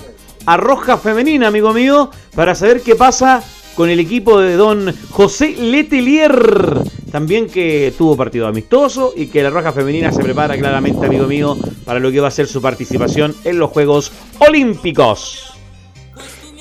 a 0.46 0.56
roja 0.56 0.96
femenina, 0.96 1.48
amigo 1.48 1.74
mío, 1.74 2.10
para 2.34 2.54
saber 2.54 2.80
qué 2.82 2.94
pasa 2.94 3.42
con 3.74 3.90
el 3.90 4.00
equipo 4.00 4.40
de 4.40 4.56
don 4.56 4.94
José 5.10 5.54
Letelier, 5.58 6.82
también 7.10 7.48
que 7.48 7.92
tuvo 7.96 8.16
partido 8.16 8.46
amistoso 8.46 9.12
y 9.16 9.26
que 9.26 9.42
la 9.42 9.50
Roja 9.50 9.72
Femenina 9.72 10.12
se 10.12 10.22
prepara 10.22 10.56
claramente, 10.56 11.06
amigo 11.06 11.26
mío, 11.26 11.56
para 11.84 12.00
lo 12.00 12.10
que 12.10 12.20
va 12.20 12.28
a 12.28 12.32
ser 12.32 12.46
su 12.46 12.60
participación 12.60 13.34
en 13.44 13.58
los 13.58 13.70
Juegos 13.70 14.12
Olímpicos. 14.38 15.58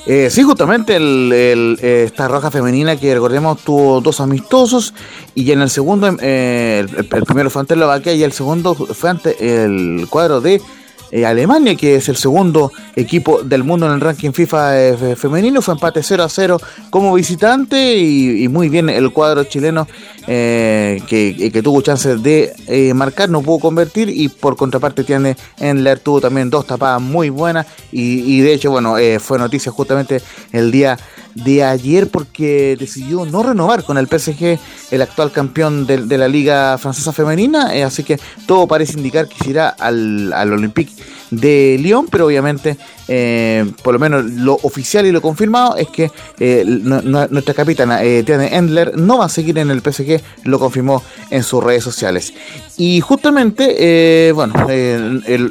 Eh, 0.10 0.30
sí, 0.30 0.42
justamente 0.42 0.96
el, 0.96 1.78
esta 1.82 2.30
roja 2.30 2.50
femenina 2.50 2.96
que 2.96 3.14
recordemos 3.14 3.60
tuvo 3.60 4.00
dos 4.00 4.22
amistosos 4.22 4.94
y 5.36 5.52
en 5.52 5.60
el 5.60 5.70
segundo, 5.70 6.16
eh, 6.22 6.86
el, 6.98 7.26
primero 7.26 7.50
fue 7.50 7.60
ante 7.60 7.74
Eslovaquia 7.74 8.14
y 8.14 8.24
el 8.24 8.32
segundo 8.32 8.74
fue 8.74 9.10
ante 9.10 9.64
el 9.66 10.08
cuadro 10.10 10.40
de 10.40 10.62
eh, 11.12 11.26
Alemania, 11.26 11.76
que 11.76 11.96
es 11.96 12.10
el 12.10 12.18
segundo 12.18 12.72
equipo 12.96 13.42
del 13.44 13.64
mundo 13.64 13.86
en 13.86 13.94
el 13.94 14.02
ranking 14.02 14.32
FIFA 14.32 14.80
eh, 14.80 15.16
femenino, 15.16 15.62
fue 15.62 15.74
empate 15.74 16.04
0 16.04 16.24
a 16.24 16.30
0 16.30 16.60
como 16.90 17.14
visitante 17.14 17.98
y, 17.98 18.48
muy 18.48 18.70
bien 18.70 18.90
el 18.90 19.12
cuadro 19.12 19.44
chileno 19.44 19.88
eh, 20.28 21.02
que, 21.08 21.62
tuvo 21.64 21.82
chances 21.82 22.22
de 22.22 22.94
marcar, 22.94 23.30
no 23.30 23.42
pudo 23.42 23.60
convertir 23.60 24.10
y 24.10 24.30
por 24.30 24.56
contraparte 24.56 25.04
tiene 25.04 25.36
Enler 25.60 26.00
tuvo 26.00 26.22
también 26.22 26.50
dos 26.50 26.66
tapadas 26.66 27.02
muy 27.02 27.30
buenas 27.30 27.66
y, 27.92 28.42
de 28.42 28.54
hecho, 28.54 28.72
bueno, 28.72 28.96
fue 29.20 29.38
noticia 29.38 29.72
justamente 29.72 30.22
el 30.52 30.72
día 30.72 30.98
de 31.44 31.64
ayer 31.64 32.08
porque 32.08 32.76
decidió 32.80 33.26
no 33.26 33.44
renovar 33.44 33.84
con 33.84 33.98
el 33.98 34.08
PSG, 34.08 34.60
el 34.92 35.02
actual 35.02 35.32
campeón 35.32 35.86
de, 35.86 36.18
la 36.18 36.28
liga 36.28 36.78
francesa 36.78 37.14
femenina, 37.14 37.72
así 37.86 38.04
que 38.04 38.20
todo 38.46 38.68
parece 38.68 38.94
indicar 38.98 39.28
que 39.28 39.50
irá 39.50 39.70
al, 39.70 40.34
al 40.34 40.54
Olympique 40.54 40.94
de 41.32 41.78
Lyon, 41.80 42.08
pero 42.10 42.26
obviamente, 42.26 42.78
eh, 43.08 43.70
por 43.84 43.94
lo 43.94 44.00
menos 44.00 44.26
lo 44.26 44.56
oficial 44.64 45.06
y 45.06 45.12
lo 45.12 45.22
confirmado 45.22 45.76
es 45.78 45.88
que 45.90 46.12
eh, 46.40 46.64
nuestra 46.66 47.54
capitana 47.54 48.04
eh, 48.04 48.24
Endler 48.28 48.98
no 48.98 49.20
va 49.20 49.26
a 49.26 49.30
seguir 49.30 49.58
en 49.58 49.72
el 49.72 49.82
PSG, 49.82 50.22
lo 50.44 50.60
confirmó 50.60 51.04
en 51.30 51.44
sus 51.44 51.64
redes 51.64 51.84
sociales. 51.84 52.34
Y 52.78 53.02
justamente, 53.02 53.76
eh, 53.80 54.32
bueno, 54.34 54.54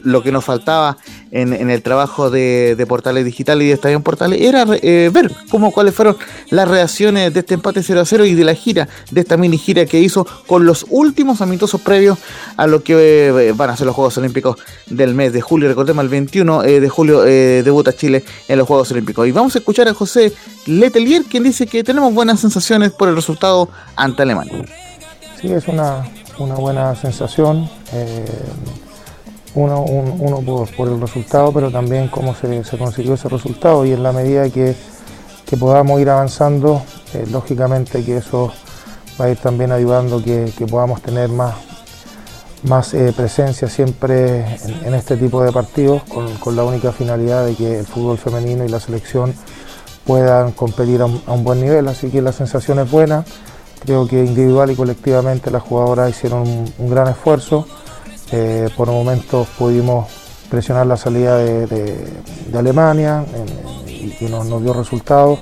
lo 0.04 0.22
que 0.22 0.32
nos 0.32 0.44
faltaba 0.44 0.96
en, 1.30 1.70
el 1.70 1.82
trabajo 1.82 2.30
de, 2.30 2.84
Portales 2.88 3.24
Digital 3.24 3.60
y 3.62 3.66
de 3.66 3.72
Estadio 3.72 4.00
Portales 4.00 4.40
era 4.40 4.64
ver 4.64 5.32
cómo, 5.50 5.72
cuáles 5.72 5.94
fueron 5.94 6.16
las 6.50 6.68
reacciones 6.68 7.34
de 7.34 7.40
este 7.40 7.54
empate 7.54 7.82
0 7.82 8.00
a 8.00 8.04
0 8.04 8.24
y 8.26 8.34
de 8.34 8.44
la 8.44 8.54
gira, 8.54 8.88
de 9.10 9.22
esta 9.22 9.36
mini 9.36 9.58
gira 9.58 9.86
que 9.86 10.00
hizo 10.00 10.24
con 10.46 10.64
los 10.66 10.86
últimos 10.88 11.40
amistosos 11.40 11.80
previos 11.80 12.18
a 12.56 12.66
lo 12.68 12.84
que 12.84 13.52
van 13.56 13.70
a 13.70 13.76
ser 13.76 13.86
los 13.86 13.96
Juegos 13.96 14.16
Olímpicos 14.18 14.58
del 14.88 15.14
mes 15.14 15.32
de 15.32 15.40
julio 15.40 15.65
recordemos 15.68 16.02
el 16.02 16.08
21 16.08 16.64
eh, 16.64 16.80
de 16.80 16.88
julio 16.88 17.24
eh, 17.24 17.62
debuta 17.62 17.92
Chile 17.92 18.24
en 18.48 18.58
los 18.58 18.66
Juegos 18.66 18.90
Olímpicos. 18.90 19.26
Y 19.26 19.32
vamos 19.32 19.54
a 19.54 19.58
escuchar 19.58 19.88
a 19.88 19.94
José 19.94 20.32
Letelier, 20.66 21.24
quien 21.24 21.42
dice 21.42 21.66
que 21.66 21.84
tenemos 21.84 22.12
buenas 22.12 22.40
sensaciones 22.40 22.92
por 22.92 23.08
el 23.08 23.16
resultado 23.16 23.68
ante 23.96 24.22
Alemania. 24.22 24.64
Sí, 25.40 25.52
es 25.52 25.68
una, 25.68 26.04
buena 26.38 26.94
sensación. 26.94 27.68
Eh, 27.92 28.24
uno, 29.54 29.84
por, 30.76 30.88
el 30.88 31.00
resultado, 31.00 31.52
pero 31.52 31.70
también 31.70 32.08
cómo 32.08 32.34
se, 32.34 32.62
consiguió 32.76 33.14
ese 33.14 33.28
resultado 33.28 33.86
y 33.86 33.92
en 33.92 34.02
la 34.02 34.12
medida 34.12 34.50
que, 34.50 34.74
podamos 35.58 36.00
ir 36.00 36.10
avanzando, 36.10 36.82
lógicamente 37.30 38.04
que 38.04 38.18
eso 38.18 38.52
va 39.18 39.26
a 39.26 39.30
ir 39.30 39.38
también 39.38 39.72
ayudando 39.72 40.22
que, 40.22 40.52
que 40.58 40.66
podamos 40.66 41.00
tener 41.00 41.30
más, 41.30 41.54
más 42.62 42.94
eh, 42.94 43.12
presencia 43.16 43.68
siempre 43.68 44.44
en, 44.84 44.94
este 44.94 45.16
tipo 45.16 45.42
de 45.42 45.52
partidos, 45.52 46.02
con, 46.04 46.56
la 46.56 46.64
única 46.64 46.92
finalidad 46.92 47.46
de 47.46 47.54
que 47.54 47.80
el 47.80 47.86
fútbol 47.86 48.18
femenino 48.18 48.64
y 48.64 48.68
la 48.68 48.80
selección 48.80 49.34
puedan 50.04 50.52
competir 50.52 51.02
a 51.02 51.06
un, 51.06 51.44
buen 51.44 51.60
nivel. 51.60 51.88
Así 51.88 52.10
que 52.10 52.22
la 52.22 52.32
sensación 52.32 52.78
es 52.78 52.90
buena. 52.90 53.24
Creo 53.84 54.06
que 54.08 54.24
individual 54.24 54.70
y 54.70 54.74
colectivamente 54.74 55.50
las 55.50 55.62
jugadoras 55.62 56.10
hicieron 56.10 56.72
un, 56.78 56.90
gran 56.90 57.08
esfuerzo. 57.08 57.66
Eh, 58.32 58.68
por 58.76 58.88
momentos 58.88 59.46
pudimos 59.58 60.08
presionar 60.50 60.86
la 60.86 60.96
salida 60.96 61.38
de, 61.38 62.08
Alemania 62.54 63.24
y, 63.86 64.24
nos, 64.24 64.62
dio 64.62 64.72
resultados. 64.72 65.40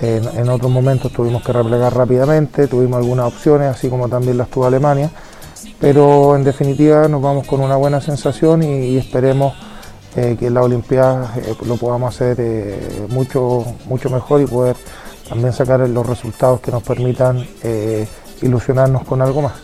En, 0.00 0.48
otros 0.48 0.70
momentos 0.70 1.12
tuvimos 1.12 1.42
que 1.44 1.52
replegar 1.52 1.96
rápidamente, 1.96 2.66
tuvimos 2.66 2.98
algunas 2.98 3.26
opciones, 3.26 3.68
así 3.68 3.88
como 3.88 4.08
también 4.08 4.36
las 4.36 4.48
tuvo 4.48 4.66
Alemania 4.66 5.10
pero 5.82 6.36
en 6.36 6.44
definitiva 6.44 7.08
nos 7.08 7.20
vamos 7.20 7.44
con 7.44 7.60
una 7.60 7.74
buena 7.74 8.00
sensación 8.00 8.62
y, 8.62 8.96
esperemos 8.96 9.52
eh, 10.16 10.36
que 10.38 10.46
en 10.46 10.54
la 10.54 10.62
Olimpiada 10.62 11.34
eh, 11.36 11.54
lo 11.66 11.76
podamos 11.76 12.14
hacer 12.14 12.36
eh, 12.38 13.06
mucho, 13.08 13.64
mucho 13.86 14.08
mejor 14.08 14.42
y 14.42 14.46
poder 14.46 14.76
también 15.28 15.52
sacar 15.52 15.80
los 15.80 16.06
resultados 16.06 16.60
que 16.60 16.70
nos 16.70 16.84
permitan 16.84 17.44
ilusionarnos 18.42 19.04
con 19.04 19.22
algo 19.22 19.42
más 19.42 19.54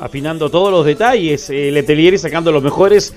afinando 0.00 0.50
todos 0.50 0.72
los 0.72 0.84
detalles, 0.84 1.48
eh, 1.50 1.70
Letelier 1.70 2.18
sacando 2.18 2.50
las 2.50 2.62
mejores 2.62 3.14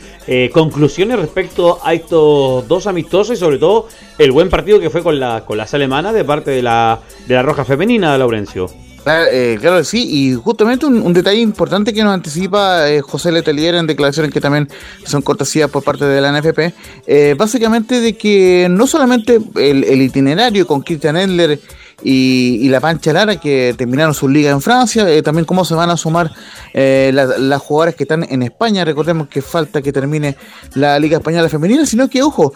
conclusiones 0.54 1.20
respecto 1.20 1.80
a 1.84 1.94
estos 1.94 2.68
dos 2.68 2.86
amistosos 2.88 3.36
y 3.36 3.40
sobre 3.40 3.58
todo 3.58 3.88
el 4.18 4.32
buen 4.32 4.50
partido 4.50 4.80
que 4.80 4.92
fue 4.92 5.02
con, 5.02 5.20
la, 5.20 5.44
con 5.44 5.58
las 5.58 5.74
alemanas 5.74 6.14
de 6.14 6.24
parte 6.24 6.52
de 6.52 6.62
la, 6.62 7.00
de 7.28 7.34
la 7.34 7.42
Roja 7.42 7.66
Femenina, 7.66 8.18
Laurencio. 8.18 8.87
Eh, 9.10 9.58
claro, 9.60 9.84
sí, 9.84 10.06
y 10.10 10.34
justamente 10.34 10.86
un, 10.86 11.14
detalle 11.14 11.40
importante 11.40 11.94
que 11.94 12.04
nos 12.04 12.14
anticipa 12.14 12.90
eh, 12.90 13.02
José 13.02 13.32
Letelier 13.32 13.76
en 13.76 13.88
declaraciones 13.88 14.34
que 14.34 14.42
también 14.42 14.68
son 15.06 15.22
cortesías 15.22 15.70
por 15.70 15.84
parte 15.84 16.06
de 16.06 16.20
la 16.20 16.32
NFP, 16.32 16.74
eh, 17.08 17.36
básicamente 17.38 18.02
de 18.02 18.18
que 18.18 18.68
no 18.70 18.86
solamente 18.86 19.40
el, 19.56 20.02
itinerario 20.02 20.68
con 20.68 20.82
Christian 20.82 21.16
Endler 21.16 21.60
y, 22.04 22.68
la 22.68 22.82
Pancha 22.82 23.14
Lara 23.14 23.38
que 23.38 23.74
terminaron 23.78 24.14
su 24.14 24.28
liga 24.28 24.52
en 24.52 24.62
Francia, 24.62 25.06
también 25.24 25.46
cómo 25.46 25.64
se 25.64 25.74
van 25.74 25.90
a 25.90 25.98
sumar 25.98 26.32
las 26.74 27.62
jugadoras 27.62 27.96
que 27.96 28.04
están 28.04 28.26
en 28.30 28.44
España, 28.44 28.84
recordemos 28.84 29.30
que 29.30 29.42
falta 29.42 29.82
que 29.82 29.94
termine 29.94 30.36
la 30.76 31.00
Liga 31.00 31.18
Española 31.18 31.50
Femenina, 31.50 31.86
sino 31.86 32.10
que, 32.10 32.22
ojo, 32.22 32.54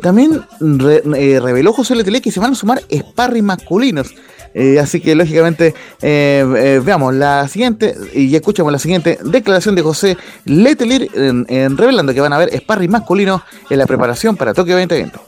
también 0.00 0.42
reveló 0.58 1.72
José 1.72 1.94
Letelier 1.94 2.22
que 2.22 2.32
se 2.32 2.40
van 2.40 2.52
a 2.52 2.54
sumar 2.54 2.82
sparring 2.90 3.44
masculinos. 3.44 4.12
Eh, 4.54 4.78
así 4.78 5.00
que 5.00 5.14
lógicamente 5.14 5.74
eh, 6.02 6.44
eh, 6.56 6.80
veamos 6.84 7.14
la 7.14 7.48
siguiente 7.48 7.94
y 8.12 8.34
escuchamos 8.34 8.70
la 8.70 8.78
siguiente 8.78 9.18
declaración 9.24 9.74
de 9.74 9.82
José 9.82 10.16
Letelier 10.44 11.08
en, 11.14 11.78
revelando 11.78 12.12
que 12.12 12.20
van 12.20 12.32
a 12.32 12.36
haber 12.36 12.54
sparring 12.54 12.90
masculino 12.90 13.42
en 13.70 13.78
la 13.78 13.86
preparación 13.86 14.36
para 14.36 14.52
Tokio 14.52 14.76
2020. 14.76 15.18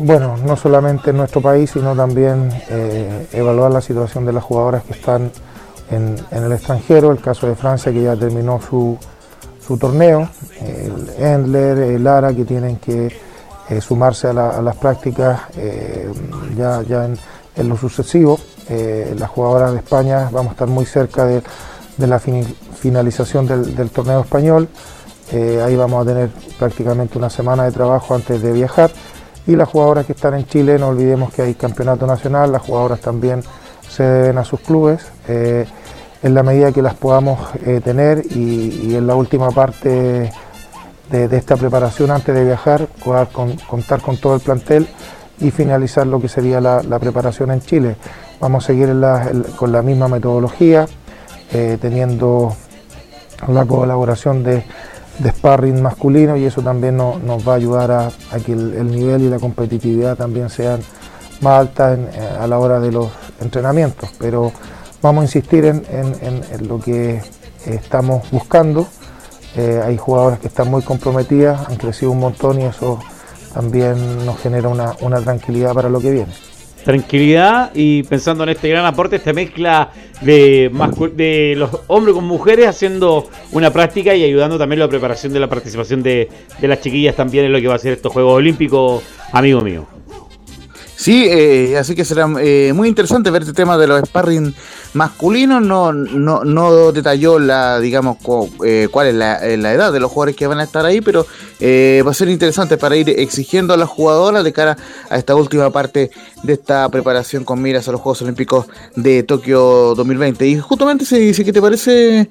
bueno, 0.00 0.36
no 0.44 0.56
solamente 0.56 1.10
en 1.10 1.18
nuestro 1.18 1.40
país, 1.40 1.70
sino 1.70 1.94
también 1.94 2.50
evaluar 3.32 3.70
la 3.70 3.80
situación 3.80 4.26
de 4.26 4.32
las 4.32 4.42
jugadoras 4.42 4.82
que 4.82 4.94
están 4.94 5.30
en, 5.90 6.16
el 6.30 6.52
extranjero, 6.52 7.12
el 7.12 7.20
caso 7.20 7.46
de 7.46 7.54
Francia 7.54 7.92
que 7.92 8.02
ya 8.02 8.16
terminó 8.16 8.60
su, 8.60 8.98
torneo, 9.78 10.28
el 10.60 11.24
Endler, 11.24 11.78
el 11.78 12.04
Lara 12.04 12.34
que 12.34 12.44
tienen 12.44 12.76
que 12.76 13.08
sumarse 13.80 14.28
a, 14.28 14.32
las 14.32 14.76
prácticas 14.76 15.40
ya, 16.56 16.82
ya 16.82 17.06
en, 17.06 17.16
en 17.56 17.68
lo 17.68 17.76
sucesivo, 17.76 18.38
eh, 18.68 19.14
las 19.18 19.30
jugadoras 19.30 19.72
de 19.72 19.78
España 19.78 20.28
vamos 20.30 20.50
a 20.50 20.52
estar 20.52 20.68
muy 20.68 20.86
cerca 20.86 21.26
de, 21.26 21.42
la 21.98 22.18
finalización 22.18 23.46
del, 23.46 23.90
torneo 23.90 24.20
español. 24.20 24.68
Eh, 25.30 25.62
ahí 25.64 25.76
vamos 25.76 26.02
a 26.02 26.08
tener 26.08 26.30
prácticamente 26.58 27.18
una 27.18 27.30
semana 27.30 27.64
de 27.64 27.72
trabajo 27.72 28.14
antes 28.14 28.42
de 28.42 28.52
viajar. 28.52 28.90
Y 29.46 29.56
las 29.56 29.68
jugadoras 29.68 30.06
que 30.06 30.12
están 30.12 30.34
en 30.34 30.46
Chile, 30.46 30.78
no 30.78 30.88
olvidemos 30.88 31.32
que 31.32 31.42
hay 31.42 31.54
campeonato 31.54 32.06
nacional, 32.06 32.52
las 32.52 32.62
jugadoras 32.62 33.00
también 33.00 33.42
se 33.88 34.04
deben 34.04 34.38
a 34.38 34.44
sus 34.44 34.60
clubes. 34.60 35.02
Eh, 35.28 35.66
en 36.22 36.34
la 36.34 36.42
medida 36.44 36.70
que 36.70 36.82
las 36.82 36.94
podamos 36.94 37.50
tener 37.82 38.24
y, 38.30 38.94
en 38.94 39.08
la 39.08 39.16
última 39.16 39.50
parte 39.50 40.30
de, 41.10 41.36
esta 41.36 41.56
preparación 41.56 42.12
antes 42.12 42.32
de 42.32 42.44
viajar, 42.44 42.86
contar 43.68 44.00
con 44.00 44.16
todo 44.18 44.36
el 44.36 44.40
plantel 44.40 44.86
y 45.40 45.50
finalizar 45.50 46.06
lo 46.06 46.20
que 46.20 46.28
sería 46.28 46.60
la, 46.60 46.98
preparación 46.98 47.50
en 47.50 47.60
Chile. 47.60 47.96
Vamos 48.40 48.64
a 48.64 48.66
seguir 48.68 48.88
con 49.56 49.72
la 49.72 49.82
misma 49.82 50.08
metodología, 50.08 50.86
eh, 51.52 51.78
teniendo 51.80 52.54
la 53.48 53.64
colaboración 53.64 54.42
de, 54.42 54.64
sparring 55.24 55.82
masculino 55.82 56.36
y 56.36 56.46
eso 56.46 56.62
también 56.62 56.96
nos 56.96 57.46
va 57.46 57.52
a 57.52 57.56
ayudar 57.56 57.90
a, 57.90 58.10
que 58.44 58.52
el, 58.52 58.90
nivel 58.90 59.22
y 59.22 59.28
la 59.28 59.38
competitividad 59.38 60.16
también 60.16 60.48
sean 60.48 60.80
más 61.40 61.60
altas 61.60 61.98
eh, 61.98 62.36
a 62.40 62.46
la 62.46 62.58
hora 62.58 62.80
de 62.80 62.90
los 62.90 63.08
entrenamientos. 63.40 64.10
Pero 64.18 64.52
vamos 65.02 65.22
a 65.22 65.24
insistir 65.24 65.64
en, 65.64 66.66
lo 66.66 66.80
que 66.80 67.20
estamos 67.66 68.30
buscando. 68.30 68.86
Eh, 69.54 69.82
hay 69.84 69.98
jugadoras 69.98 70.38
que 70.38 70.48
están 70.48 70.70
muy 70.70 70.82
comprometidas, 70.82 71.68
han 71.68 71.76
crecido 71.76 72.10
un 72.12 72.20
montón 72.20 72.60
y 72.60 72.64
eso 72.64 72.98
también 73.52 74.24
nos 74.24 74.40
genera 74.40 74.68
una, 74.68 75.20
tranquilidad 75.20 75.74
para 75.74 75.88
lo 75.88 76.00
que 76.00 76.10
viene. 76.10 76.32
Tranquilidad 76.84 77.70
y 77.74 78.02
pensando 78.02 78.42
en 78.42 78.50
este 78.50 78.68
gran 78.68 78.84
aporte, 78.84 79.16
esta 79.16 79.32
mezcla 79.32 79.90
de, 80.20 80.70
de 81.14 81.54
los 81.56 81.70
hombres 81.86 82.14
con 82.14 82.24
mujeres 82.24 82.66
haciendo 82.66 83.28
una 83.52 83.72
práctica 83.72 84.14
y 84.16 84.24
ayudando 84.24 84.58
también 84.58 84.80
la 84.80 84.88
preparación 84.88 85.32
de 85.32 85.38
la 85.38 85.48
participación 85.48 86.02
de, 86.02 86.28
de 86.60 86.68
las 86.68 86.80
chiquillas 86.80 87.14
también 87.14 87.44
en 87.44 87.52
lo 87.52 87.60
que 87.60 87.68
va 87.68 87.76
a 87.76 87.78
ser 87.78 87.92
estos 87.92 88.12
Juegos 88.12 88.34
Olímpicos, 88.34 89.04
amigo 89.32 89.60
mío. 89.60 89.86
Sí, 91.02 91.26
eh, 91.28 91.76
así 91.76 91.96
que 91.96 92.04
será 92.04 92.32
eh, 92.40 92.72
muy 92.72 92.86
interesante 92.86 93.28
ver 93.32 93.42
este 93.42 93.54
tema 93.54 93.76
de 93.76 93.88
los 93.88 94.02
sparring 94.06 94.54
masculinos. 94.92 95.60
No, 95.60 95.92
no, 95.92 96.44
no 96.44 96.92
detalló 96.92 97.40
la, 97.40 97.80
digamos, 97.80 98.18
eh, 98.64 98.86
cuál 98.88 99.08
es 99.08 99.14
la, 99.16 99.44
edad 99.44 99.92
de 99.92 99.98
los 99.98 100.12
jugadores 100.12 100.36
que 100.36 100.46
van 100.46 100.60
a 100.60 100.62
estar 100.62 100.86
ahí, 100.86 101.00
pero 101.00 101.26
va 101.60 102.10
a 102.10 102.14
ser 102.14 102.28
interesante 102.28 102.76
para 102.76 102.94
ir 102.94 103.10
exigiendo 103.10 103.74
a 103.74 103.76
las 103.76 103.88
jugadoras 103.88 104.44
de 104.44 104.52
cara 104.52 104.76
a 105.10 105.16
esta 105.16 105.34
última 105.34 105.70
parte 105.70 106.12
de 106.44 106.52
esta 106.52 106.88
preparación 106.88 107.44
con 107.44 107.60
miras 107.60 107.88
a 107.88 107.92
los 107.92 108.00
Juegos 108.00 108.22
Olímpicos 108.22 108.66
de 108.94 109.24
Tokio 109.24 109.96
2020. 109.96 110.46
Y 110.46 110.60
justamente, 110.60 111.04
si, 111.04 111.34
si 111.34 111.44
que 111.44 111.52
te 111.52 111.60
parece, 111.60 112.28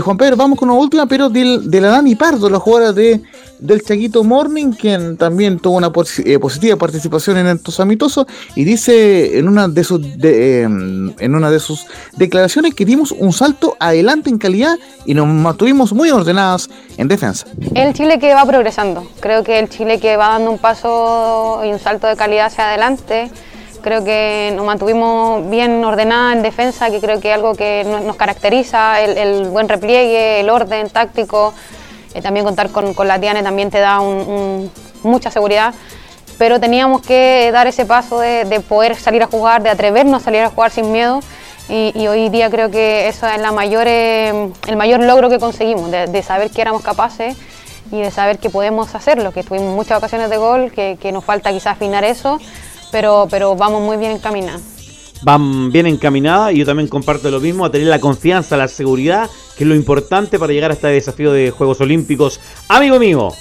Juan 0.00 0.16
Pedro, 0.16 0.36
vamos 0.36 0.60
con 0.60 0.70
una 0.70 0.78
última, 0.78 1.06
pero 1.06 1.28
de, 1.28 1.58
de 1.64 1.80
la 1.80 1.88
Dani 1.88 2.14
Pardo, 2.14 2.48
la 2.48 2.60
jugadora 2.60 2.92
de 2.92 3.20
del 3.62 3.82
Chaguito 3.82 4.24
Morning, 4.24 4.72
quien 4.72 5.16
también 5.16 5.58
tuvo 5.58 5.76
una 5.76 5.92
eh, 6.24 6.38
positiva 6.38 6.76
participación 6.76 7.38
en 7.38 7.46
estos 7.46 7.78
y 8.54 8.64
dice 8.64 9.38
en 9.38 9.48
una 9.48 9.68
de 9.68 9.84
sus 9.84 10.00
em, 10.22 11.12
en 11.18 11.34
una 11.34 11.50
de 11.50 11.60
sus 11.60 11.86
declaraciones 12.16 12.74
que 12.74 12.84
dimos 12.84 13.12
un 13.12 13.32
salto 13.32 13.76
adelante 13.80 14.30
en 14.30 14.38
calidad 14.38 14.76
y 15.06 15.14
nos 15.14 15.26
mantuvimos 15.26 15.92
muy 15.92 16.10
ordenadas 16.10 16.68
en 16.96 17.08
defensa. 17.08 17.46
El 17.74 17.94
Chile 17.94 18.18
que 18.18 18.34
va 18.34 18.44
progresando, 18.44 19.06
creo 19.20 19.42
que 19.42 19.58
el 19.58 19.68
Chile 19.68 19.98
que 19.98 20.16
va 20.16 20.28
dando 20.28 20.50
un 20.50 20.58
paso 20.58 21.62
y 21.64 21.72
un 21.72 21.78
salto 21.78 22.06
de 22.06 22.16
calidad 22.16 22.46
hacia 22.46 22.68
adelante. 22.68 23.30
Creo 23.82 24.04
que 24.04 24.52
nos 24.54 24.64
mantuvimos 24.64 25.50
bien 25.50 25.84
ordenadas 25.84 26.36
en 26.36 26.42
defensa, 26.42 26.88
que 26.90 27.00
creo 27.00 27.18
que 27.18 27.30
es 27.30 27.34
algo 27.34 27.56
que 27.56 27.84
nos 27.84 28.14
caracteriza, 28.14 29.00
el, 29.00 29.18
el 29.18 29.48
buen 29.48 29.68
repliegue, 29.68 30.38
el 30.38 30.50
orden 30.50 30.88
táctico, 30.88 31.52
eh, 32.14 32.20
también 32.20 32.44
contar 32.44 32.70
con, 32.70 32.94
con, 32.94 33.08
la 33.08 33.18
Tiane 33.18 33.42
también 33.42 33.70
te 33.70 33.78
da 33.78 34.00
mucha 35.02 35.30
seguridad, 35.30 35.74
pero 36.42 36.58
teníamos 36.58 37.02
que 37.02 37.50
dar 37.52 37.68
ese 37.68 37.86
paso 37.86 38.18
de, 38.18 38.60
poder 38.68 38.96
salir 38.96 39.22
a 39.22 39.28
jugar, 39.28 39.62
de 39.62 39.70
atrevernos 39.70 40.22
a 40.22 40.24
salir 40.24 40.40
a 40.40 40.50
jugar 40.50 40.72
sin 40.72 40.90
miedo. 40.90 41.20
Y, 41.68 42.08
hoy 42.08 42.30
día 42.30 42.50
creo 42.50 42.68
que 42.68 43.06
eso 43.06 43.28
es 43.28 43.38
eh, 43.38 44.50
el 44.66 44.76
mayor 44.76 45.04
logro 45.04 45.30
que 45.30 45.38
conseguimos, 45.38 45.92
de, 45.92 46.22
saber 46.24 46.50
que 46.50 46.60
éramos 46.60 46.82
capaces 46.82 47.36
y 47.92 48.00
de 48.00 48.10
saber 48.10 48.40
que 48.40 48.50
podemos 48.50 48.92
hacerlo, 48.96 49.30
que 49.30 49.44
tuvimos 49.44 49.72
muchas 49.72 49.98
ocasiones 49.98 50.30
de 50.30 50.36
gol, 50.36 50.72
que, 50.72 51.12
nos 51.12 51.24
falta 51.24 51.52
quizás 51.52 51.76
afinar 51.76 52.02
eso, 52.02 52.40
pero, 52.90 53.28
vamos 53.56 53.80
muy 53.80 53.96
bien 53.96 54.10
encaminados 54.10 54.62
van 55.24 55.70
bien 55.70 55.86
encaminadas 55.86 56.52
y 56.52 56.58
yo 56.58 56.66
también 56.66 56.88
comparto 56.88 57.30
lo 57.30 57.38
mismo, 57.38 57.64
a 57.64 57.70
tener 57.70 57.86
la 57.86 58.00
confianza, 58.00 58.56
la 58.56 58.66
seguridad, 58.66 59.30
que 59.56 59.62
es 59.62 59.68
lo 59.68 59.76
importante 59.76 60.40
para 60.40 60.52
llegar 60.52 60.72
a 60.72 60.74
este 60.74 60.88
desafío 60.88 61.32
de 61.32 61.52
Juegos 61.52 61.80
Olímpicos. 61.80 62.40
Amigo 62.68 62.98
mío. 62.98 63.32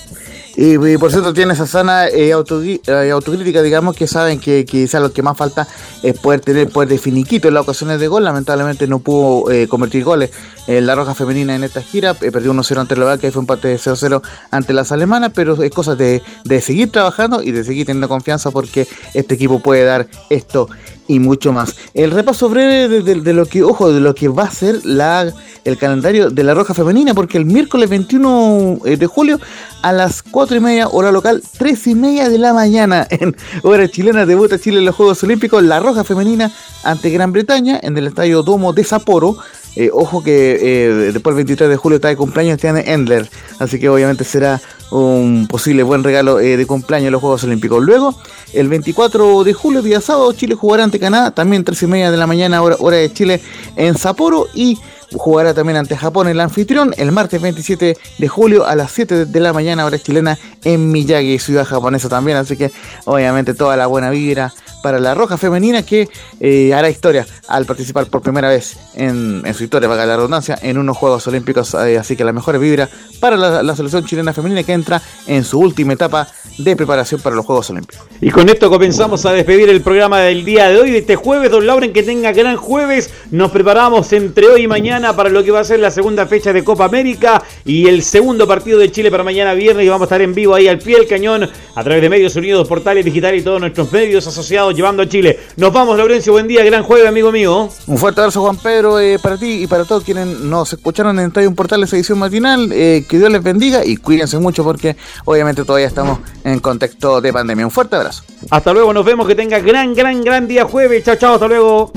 Y, 0.56 0.98
por 0.98 1.12
cierto 1.12 1.34
tiene 1.34 1.54
esa 1.54 1.66
sana 1.66 2.08
eh, 2.08 2.30
eh, 2.30 3.12
autocrítica, 3.12 3.62
digamos, 3.62 3.96
que 3.96 4.08
saben 4.08 4.40
que 4.40 4.66
quizás 4.66 5.02
lo 5.02 5.14
que 5.14 5.22
más 5.22 5.38
falta 5.38 5.68
es 6.04 6.20
poder 6.20 6.42
tener 6.42 6.70
poder 6.70 6.90
de 6.90 6.98
finiquito 6.98 7.48
en 7.48 7.54
las 7.54 7.64
ocasiones 7.64 8.00
de 8.00 8.08
gol. 8.08 8.24
Lamentablemente 8.24 8.88
no 8.88 9.00
pudo 9.00 9.50
eh, 9.52 9.68
convertir 9.68 10.04
goles 10.04 10.32
en 10.68 10.86
la 10.86 10.96
roja 10.96 11.16
femenina 11.16 11.56
en 11.56 11.64
esta 11.64 11.82
gira. 11.82 12.14
perdió 12.14 12.54
1-0 12.54 12.78
ante 12.78 12.96
la 12.96 13.18
que 13.18 13.32
fue 13.32 13.40
un 13.40 13.44
empate 13.44 13.70
de 13.70 13.78
0-0 13.78 14.22
ante 14.52 14.74
las 14.74 14.92
alemanas, 14.92 15.32
pero 15.34 15.62
es 15.64 15.72
cosa 15.72 15.96
de, 15.96 16.22
de 16.44 16.62
seguir 16.62 16.92
trabajando 16.92 17.42
y 17.42 17.52
de 17.52 17.64
seguir 17.64 17.86
teniendo 17.86 18.10
confianza 18.10 18.52
porque 18.52 18.88
este 19.14 19.36
equipo 19.36 19.60
puede 19.60 19.84
dar 19.84 20.08
esto 20.30 20.68
y 21.12 21.20
mucho 21.20 21.52
más. 21.52 21.76
El 21.94 22.12
repaso 22.12 22.48
breve 22.48 23.02
de, 23.02 23.34
lo 23.34 23.46
que, 23.46 23.64
ojo, 23.64 23.92
de 23.92 24.00
lo 24.00 24.16
que 24.16 24.30
va 24.30 24.44
a 24.44 24.52
ser 24.52 24.86
la, 24.86 25.32
el 25.66 25.78
calendario 25.78 26.30
de 26.30 26.44
la 26.44 26.54
Roja 26.54 26.74
Femenina, 26.74 27.14
porque 27.14 27.38
el 27.38 27.46
miércoles 27.46 27.90
21 27.90 28.80
eh, 28.86 28.96
de 28.96 29.08
julio 29.08 29.40
a 29.82 29.92
las 29.92 30.24
4 30.24 30.58
y 30.58 30.60
media, 30.62 30.88
hora 30.88 31.12
local, 31.12 31.44
3 31.58 31.88
y 31.88 31.96
media 31.96 32.30
de 32.30 32.38
la 32.38 32.54
mañana, 32.54 33.06
en 33.10 33.36
hora 33.64 33.90
chilena, 33.90 34.26
debuta 34.26 34.58
Chile 34.58 34.80
en 34.80 34.86
los 34.86 34.96
Juegos 34.96 35.22
Olímpicos, 35.24 35.62
la 35.64 35.80
Roja 35.82 36.06
Femenina 36.06 36.50
ante 36.84 37.10
Gran 37.10 37.34
Bretaña, 37.34 37.78
en 37.84 37.98
el 37.98 38.08
estadio 38.08 38.42
Domo 38.42 38.72
de 38.72 38.86
Sapporo. 38.86 39.38
Eh, 39.76 39.90
ojo 39.94 40.22
que 40.22 40.58
eh, 40.62 41.12
después 41.14 41.34
del 41.36 41.46
23 41.46 41.70
de 41.70 41.78
julio 41.78 41.96
está 41.96 42.10
de 42.10 42.18
cumpleaños 42.18 42.60
tiene 42.60 42.92
Endler, 42.92 43.30
así 43.60 43.80
que 43.80 43.88
obviamente 43.88 44.26
será 44.26 44.60
un 44.92 45.48
posible 45.50 45.84
buen 45.84 46.04
regalo 46.04 46.42
eh, 46.42 46.58
de 46.58 46.66
cumpleaños 46.66 47.08
en 47.08 47.14
los 47.14 47.22
Juegos 47.22 47.46
Olímpicos. 47.46 47.82
Luego, 47.82 48.14
el 48.54 48.68
24 48.68 49.46
de 49.46 49.54
julio, 49.54 49.82
día 49.82 50.02
sábado, 50.02 50.34
Chile 50.34 50.56
jugará 50.56 50.84
ante 50.84 51.00
Canadá, 51.00 51.32
también 51.32 51.64
3 51.64 51.84
y 51.84 51.88
media 51.88 52.12
de 52.12 52.18
la 52.18 52.28
mañana, 52.28 52.62
hora, 52.62 52.76
hora 52.80 52.98
de 52.98 53.14
Chile 53.14 53.42
en 53.78 53.98
Sapporo 53.98 54.48
y 54.54 54.78
jugará 55.14 55.54
también 55.54 55.78
ante 55.78 55.98
Japón 55.98 56.28
el 56.28 56.40
anfitrión 56.40 56.94
el 56.98 57.12
martes 57.12 57.42
27 57.42 57.98
de 58.18 58.28
julio 58.28 58.66
a 58.66 58.76
las 58.76 58.92
7 58.92 59.26
de 59.26 59.40
la 59.40 59.54
mañana 59.54 59.86
hora 59.86 60.00
chilena 60.00 60.38
en 60.64 60.92
Miyagi, 60.92 61.40
ciudad 61.40 61.66
japonesa 61.66 62.10
también, 62.10 62.38
así 62.38 62.58
que 62.58 62.72
obviamente 63.06 63.54
toda 63.54 63.76
la 63.76 63.88
buena 63.88 64.10
vibra 64.10 64.54
para 64.82 65.00
la 65.00 65.14
Roja 65.14 65.38
Femenina 65.38 65.84
que 65.84 66.10
eh, 66.40 66.74
hará 66.74 66.90
historia 66.90 67.26
al 67.48 67.66
participar 67.66 68.08
por 68.08 68.22
primera 68.22 68.50
vez 68.50 68.78
en, 68.96 69.44
su 69.54 69.64
historia, 69.64 69.88
valga 69.88 70.06
la 70.06 70.16
redundancia, 70.16 70.58
en 70.62 70.78
unos 70.78 70.98
Juegos 70.98 71.28
Olímpicos. 71.28 71.74
Eh, 71.76 71.98
así 71.98 72.16
que 72.16 72.24
la 72.24 72.34
mejor 72.34 72.58
vibra 72.60 72.90
para 73.22 73.38
la, 73.38 73.76
selección 73.76 74.04
chilena 74.04 74.34
femenina 74.34 74.64
que 74.64 74.74
entra 74.74 75.02
en 75.28 75.46
su 75.46 75.60
última 75.60 75.94
etapa 75.94 76.28
de 76.58 76.76
preparación 76.76 77.22
para 77.22 77.36
los 77.36 77.46
Juegos 77.46 77.70
Olímpicos. 77.70 78.04
Y 78.20 78.32
con 78.32 78.50
esto 78.50 78.70
comenzamos 78.70 79.26
a 79.26 79.32
despedir 79.32 79.70
el 79.70 79.82
programa 79.82 80.20
del 80.20 80.44
día 80.44 80.70
de 80.70 80.80
hoy, 80.80 80.92
de 80.92 80.98
este 80.98 81.16
jueves. 81.16 81.52
Don 81.52 81.66
Lauren, 81.66 81.94
que 81.94 82.04
tenga 82.04 82.32
gran 82.34 82.58
jueves. 82.58 83.12
Nos 83.30 83.52
preparamos 83.52 84.12
entre 84.12 84.48
hoy 84.48 84.64
y 84.64 84.68
mañana 84.68 85.16
para 85.16 85.30
lo 85.30 85.44
que 85.44 85.52
va 85.52 85.60
a 85.60 85.64
ser 85.64 85.80
la 85.80 85.92
segunda 85.92 86.26
fecha 86.26 86.52
de 86.52 86.64
Copa 86.64 86.86
América 86.86 87.42
y 87.64 87.88
el 87.88 88.04
segundo 88.04 88.48
partido 88.48 88.80
de 88.80 88.92
Chile 88.92 89.12
para 89.12 89.24
mañana 89.24 89.54
viernes. 89.54 89.86
Y 89.86 89.90
vamos 89.90 90.02
a 90.02 90.06
estar 90.06 90.22
en 90.22 90.34
vivo 90.34 90.56
ahí 90.56 90.68
al 90.68 90.80
pie 90.80 90.98
del 90.98 91.08
cañón 91.08 91.48
a 91.76 91.84
través 91.84 92.02
de 92.02 92.10
medios 92.10 92.36
unidos, 92.36 92.68
portales 92.68 93.06
digitales 93.06 93.42
y 93.42 93.46
todos 93.46 93.60
nuestros 93.60 93.92
medios 93.92 94.26
asociados 94.26 94.76
llevando 94.76 95.04
a 95.04 95.08
Chile. 95.08 95.40
Nos 95.58 95.72
vamos, 95.72 95.98
Laurencio, 95.98 96.34
buen 96.34 96.48
día, 96.48 96.64
gran 96.64 96.84
jueves, 96.84 97.08
amigo 97.08 97.32
mío. 97.32 97.70
Un 97.86 97.98
fuerte 97.98 98.22
abrazo, 98.22 98.42
Juan 98.42 98.58
Pedro, 98.58 99.00
eh, 99.00 99.20
para 99.22 99.38
ti 99.38 99.64
y 99.64 99.68
para 99.68 99.86
todos 99.86 100.04
quienes 100.04 100.28
nos 100.28 100.74
escucharon 100.74 101.20
en 101.20 101.28
Estadio 101.28 101.54
Portal 101.54 101.84
esa 101.84 101.96
edición 101.96 102.18
matinal. 102.18 102.72
Eh, 102.72 103.06
que 103.12 103.18
Dios 103.18 103.30
les 103.30 103.44
bendiga 103.44 103.84
y 103.84 103.98
cuídense 103.98 104.40
mucho 104.40 104.64
porque 104.64 104.96
obviamente 105.26 105.66
todavía 105.66 105.88
estamos 105.88 106.20
en 106.46 106.62
contexto 106.62 107.20
de 107.20 107.34
pandemia. 107.34 107.66
Un 107.66 107.72
fuerte 107.72 107.98
abrazo. 107.98 108.24
Hasta 108.50 108.72
luego, 108.72 108.94
nos 108.94 109.04
vemos, 109.04 109.28
que 109.28 109.36
tenga 109.36 109.60
gran, 109.60 109.94
gran, 109.94 110.24
gran 110.24 110.48
día 110.48 110.64
jueves. 110.64 111.04
Chao, 111.04 111.18
chao, 111.18 111.34
hasta 111.34 111.50
luego. 111.50 111.92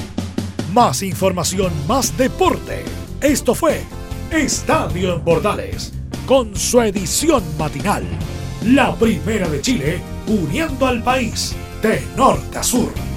Más 0.72 1.04
información, 1.04 1.72
más 1.86 2.18
deporte. 2.18 2.82
Esto 3.20 3.54
fue 3.54 3.82
Estadio 4.32 5.14
en 5.14 5.20
Portales 5.20 5.92
con 6.26 6.56
su 6.56 6.80
edición 6.80 7.44
matinal. 7.56 8.02
La 8.66 8.92
primera 8.96 9.48
de 9.48 9.60
Chile 9.60 10.00
uniendo 10.26 10.84
al 10.84 11.00
país 11.04 11.54
de 11.80 12.02
norte 12.16 12.58
a 12.58 12.62
sur. 12.64 13.13